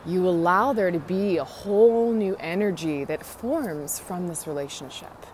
you 0.05 0.27
allow 0.27 0.73
there 0.73 0.91
to 0.91 0.99
be 0.99 1.37
a 1.37 1.43
whole 1.43 2.11
new 2.11 2.35
energy 2.39 3.05
that 3.05 3.25
forms 3.25 3.99
from 3.99 4.27
this 4.27 4.47
relationship. 4.47 5.25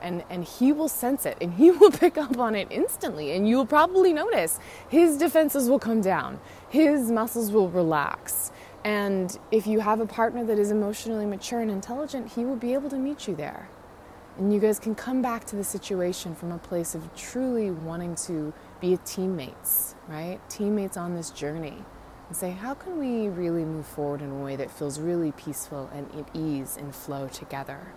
And, 0.00 0.24
and 0.30 0.44
he 0.44 0.72
will 0.72 0.88
sense 0.88 1.26
it 1.26 1.38
and 1.40 1.54
he 1.54 1.70
will 1.72 1.90
pick 1.90 2.18
up 2.18 2.38
on 2.38 2.54
it 2.54 2.68
instantly. 2.70 3.32
And 3.32 3.48
you'll 3.48 3.66
probably 3.66 4.12
notice 4.12 4.58
his 4.88 5.16
defenses 5.16 5.68
will 5.68 5.78
come 5.78 6.00
down, 6.00 6.40
his 6.68 7.10
muscles 7.10 7.50
will 7.50 7.68
relax. 7.68 8.52
And 8.84 9.36
if 9.52 9.66
you 9.66 9.80
have 9.80 10.00
a 10.00 10.06
partner 10.06 10.44
that 10.44 10.58
is 10.58 10.72
emotionally 10.72 11.26
mature 11.26 11.60
and 11.60 11.70
intelligent, 11.70 12.32
he 12.32 12.44
will 12.44 12.56
be 12.56 12.74
able 12.74 12.90
to 12.90 12.98
meet 12.98 13.28
you 13.28 13.36
there. 13.36 13.68
And 14.38 14.52
you 14.52 14.58
guys 14.58 14.78
can 14.78 14.94
come 14.94 15.22
back 15.22 15.44
to 15.46 15.56
the 15.56 15.62
situation 15.62 16.34
from 16.34 16.52
a 16.52 16.58
place 16.58 16.94
of 16.94 17.14
truly 17.14 17.70
wanting 17.70 18.14
to 18.26 18.52
be 18.80 18.98
teammates, 19.04 19.94
right? 20.08 20.40
Teammates 20.48 20.96
on 20.96 21.14
this 21.14 21.30
journey 21.30 21.84
and 22.32 22.36
say, 22.38 22.50
how 22.50 22.72
can 22.72 22.98
we 22.98 23.28
really 23.28 23.62
move 23.62 23.84
forward 23.84 24.22
in 24.22 24.30
a 24.30 24.42
way 24.42 24.56
that 24.56 24.70
feels 24.70 24.98
really 24.98 25.32
peaceful 25.32 25.90
and 25.92 26.10
at 26.14 26.34
ease 26.34 26.78
and 26.78 26.94
flow 26.94 27.28
together? 27.28 27.92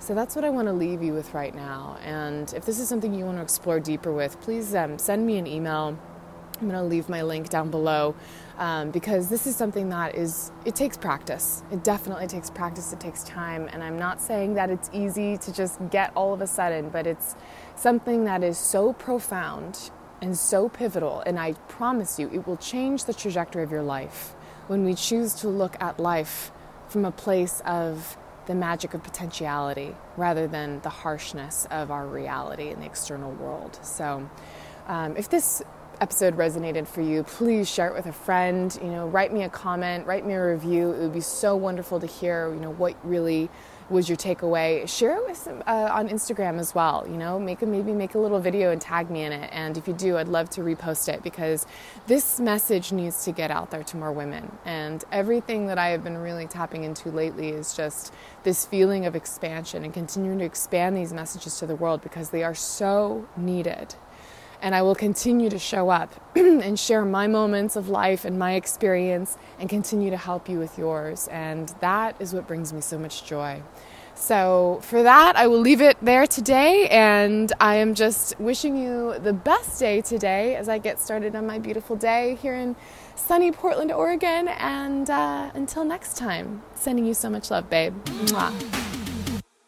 So 0.00 0.14
that's 0.14 0.36
what 0.36 0.44
I 0.44 0.50
want 0.50 0.68
to 0.68 0.74
leave 0.74 1.02
you 1.02 1.14
with 1.14 1.32
right 1.32 1.54
now. 1.54 1.96
And 2.04 2.52
if 2.52 2.66
this 2.66 2.78
is 2.78 2.90
something 2.90 3.14
you 3.14 3.24
want 3.24 3.38
to 3.38 3.42
explore 3.42 3.80
deeper 3.80 4.12
with, 4.12 4.38
please 4.42 4.74
um, 4.74 4.98
send 4.98 5.26
me 5.26 5.38
an 5.38 5.46
email. 5.46 5.98
I'm 6.60 6.68
going 6.68 6.78
to 6.78 6.82
leave 6.82 7.08
my 7.08 7.22
link 7.22 7.48
down 7.48 7.70
below 7.70 8.14
um, 8.58 8.90
because 8.90 9.30
this 9.30 9.46
is 9.46 9.56
something 9.56 9.88
that 9.88 10.14
is, 10.14 10.52
it 10.66 10.74
takes 10.74 10.98
practice. 10.98 11.62
It 11.72 11.82
definitely 11.82 12.26
takes 12.26 12.50
practice, 12.50 12.92
it 12.92 13.00
takes 13.00 13.24
time. 13.24 13.66
And 13.72 13.82
I'm 13.82 13.98
not 13.98 14.20
saying 14.20 14.52
that 14.54 14.68
it's 14.68 14.90
easy 14.92 15.38
to 15.38 15.54
just 15.54 15.80
get 15.88 16.12
all 16.14 16.34
of 16.34 16.42
a 16.42 16.46
sudden, 16.46 16.90
but 16.90 17.06
it's 17.06 17.34
something 17.76 18.24
that 18.24 18.44
is 18.44 18.58
so 18.58 18.92
profound 18.92 19.90
and 20.22 20.38
so 20.38 20.68
pivotal, 20.68 21.20
and 21.26 21.38
I 21.38 21.54
promise 21.68 22.18
you, 22.18 22.30
it 22.32 22.46
will 22.46 22.56
change 22.56 23.04
the 23.04 23.12
trajectory 23.12 23.64
of 23.64 23.72
your 23.72 23.82
life 23.82 24.34
when 24.68 24.84
we 24.84 24.94
choose 24.94 25.34
to 25.34 25.48
look 25.48 25.76
at 25.80 25.98
life 25.98 26.52
from 26.88 27.04
a 27.04 27.10
place 27.10 27.60
of 27.66 28.16
the 28.46 28.54
magic 28.54 28.94
of 28.94 29.02
potentiality 29.02 29.94
rather 30.16 30.46
than 30.46 30.80
the 30.82 30.88
harshness 30.88 31.66
of 31.72 31.90
our 31.90 32.06
reality 32.06 32.70
in 32.70 32.80
the 32.80 32.86
external 32.86 33.32
world. 33.32 33.78
So, 33.82 34.30
um, 34.86 35.16
if 35.16 35.28
this 35.28 35.62
episode 36.02 36.36
resonated 36.36 36.88
for 36.88 37.00
you, 37.00 37.22
please 37.22 37.70
share 37.70 37.86
it 37.86 37.94
with 37.94 38.06
a 38.06 38.12
friend. 38.12 38.76
You 38.82 38.90
know, 38.90 39.06
write 39.06 39.32
me 39.32 39.44
a 39.44 39.48
comment, 39.48 40.04
write 40.04 40.26
me 40.26 40.34
a 40.34 40.44
review. 40.44 40.90
It 40.90 40.98
would 40.98 41.12
be 41.12 41.20
so 41.20 41.54
wonderful 41.54 42.00
to 42.00 42.08
hear, 42.08 42.52
you 42.52 42.58
know, 42.58 42.72
what 42.72 42.96
really 43.04 43.48
was 43.88 44.08
your 44.08 44.16
takeaway. 44.16 44.88
Share 44.88 45.18
it 45.18 45.28
with 45.28 45.36
some, 45.36 45.62
uh, 45.64 45.90
on 45.92 46.08
Instagram 46.08 46.58
as 46.58 46.74
well. 46.74 47.06
You 47.06 47.16
know, 47.16 47.38
make 47.38 47.62
a, 47.62 47.66
maybe 47.66 47.92
make 47.92 48.16
a 48.16 48.18
little 48.18 48.40
video 48.40 48.72
and 48.72 48.80
tag 48.80 49.10
me 49.10 49.22
in 49.22 49.30
it. 49.30 49.48
And 49.52 49.78
if 49.78 49.86
you 49.86 49.94
do, 49.94 50.16
I'd 50.16 50.26
love 50.26 50.50
to 50.50 50.62
repost 50.62 51.08
it 51.08 51.22
because 51.22 51.66
this 52.08 52.40
message 52.40 52.90
needs 52.90 53.24
to 53.24 53.30
get 53.30 53.52
out 53.52 53.70
there 53.70 53.84
to 53.84 53.96
more 53.96 54.10
women. 54.10 54.50
And 54.64 55.04
everything 55.12 55.68
that 55.68 55.78
I 55.78 55.88
have 55.88 56.02
been 56.02 56.18
really 56.18 56.48
tapping 56.48 56.82
into 56.82 57.10
lately 57.10 57.50
is 57.50 57.76
just 57.76 58.12
this 58.42 58.66
feeling 58.66 59.06
of 59.06 59.14
expansion 59.14 59.84
and 59.84 59.94
continuing 59.94 60.40
to 60.40 60.44
expand 60.44 60.96
these 60.96 61.12
messages 61.12 61.60
to 61.60 61.66
the 61.66 61.76
world 61.76 62.02
because 62.02 62.30
they 62.30 62.42
are 62.42 62.56
so 62.56 63.28
needed 63.36 63.94
and 64.62 64.74
I 64.74 64.82
will 64.82 64.94
continue 64.94 65.50
to 65.50 65.58
show 65.58 65.90
up 65.90 66.14
and 66.36 66.78
share 66.78 67.04
my 67.04 67.26
moments 67.26 67.76
of 67.76 67.88
life 67.88 68.24
and 68.24 68.38
my 68.38 68.54
experience 68.54 69.36
and 69.58 69.68
continue 69.68 70.08
to 70.10 70.16
help 70.16 70.48
you 70.48 70.58
with 70.58 70.78
yours. 70.78 71.28
And 71.28 71.68
that 71.80 72.16
is 72.20 72.32
what 72.32 72.46
brings 72.46 72.72
me 72.72 72.80
so 72.80 72.98
much 72.98 73.26
joy. 73.26 73.62
So, 74.14 74.78
for 74.82 75.02
that, 75.02 75.36
I 75.36 75.48
will 75.48 75.58
leave 75.58 75.80
it 75.80 75.96
there 76.00 76.26
today. 76.26 76.86
And 76.90 77.52
I 77.58 77.76
am 77.76 77.94
just 77.94 78.38
wishing 78.38 78.76
you 78.76 79.18
the 79.18 79.32
best 79.32 79.80
day 79.80 80.00
today 80.00 80.54
as 80.54 80.68
I 80.68 80.78
get 80.78 81.00
started 81.00 81.34
on 81.34 81.46
my 81.46 81.58
beautiful 81.58 81.96
day 81.96 82.38
here 82.40 82.54
in 82.54 82.76
sunny 83.16 83.50
Portland, 83.50 83.90
Oregon. 83.90 84.48
And 84.48 85.10
uh, 85.10 85.50
until 85.54 85.84
next 85.84 86.16
time, 86.16 86.62
sending 86.74 87.04
you 87.04 87.14
so 87.14 87.30
much 87.30 87.50
love, 87.50 87.68
babe. 87.68 87.94
Mwah. 88.04 88.91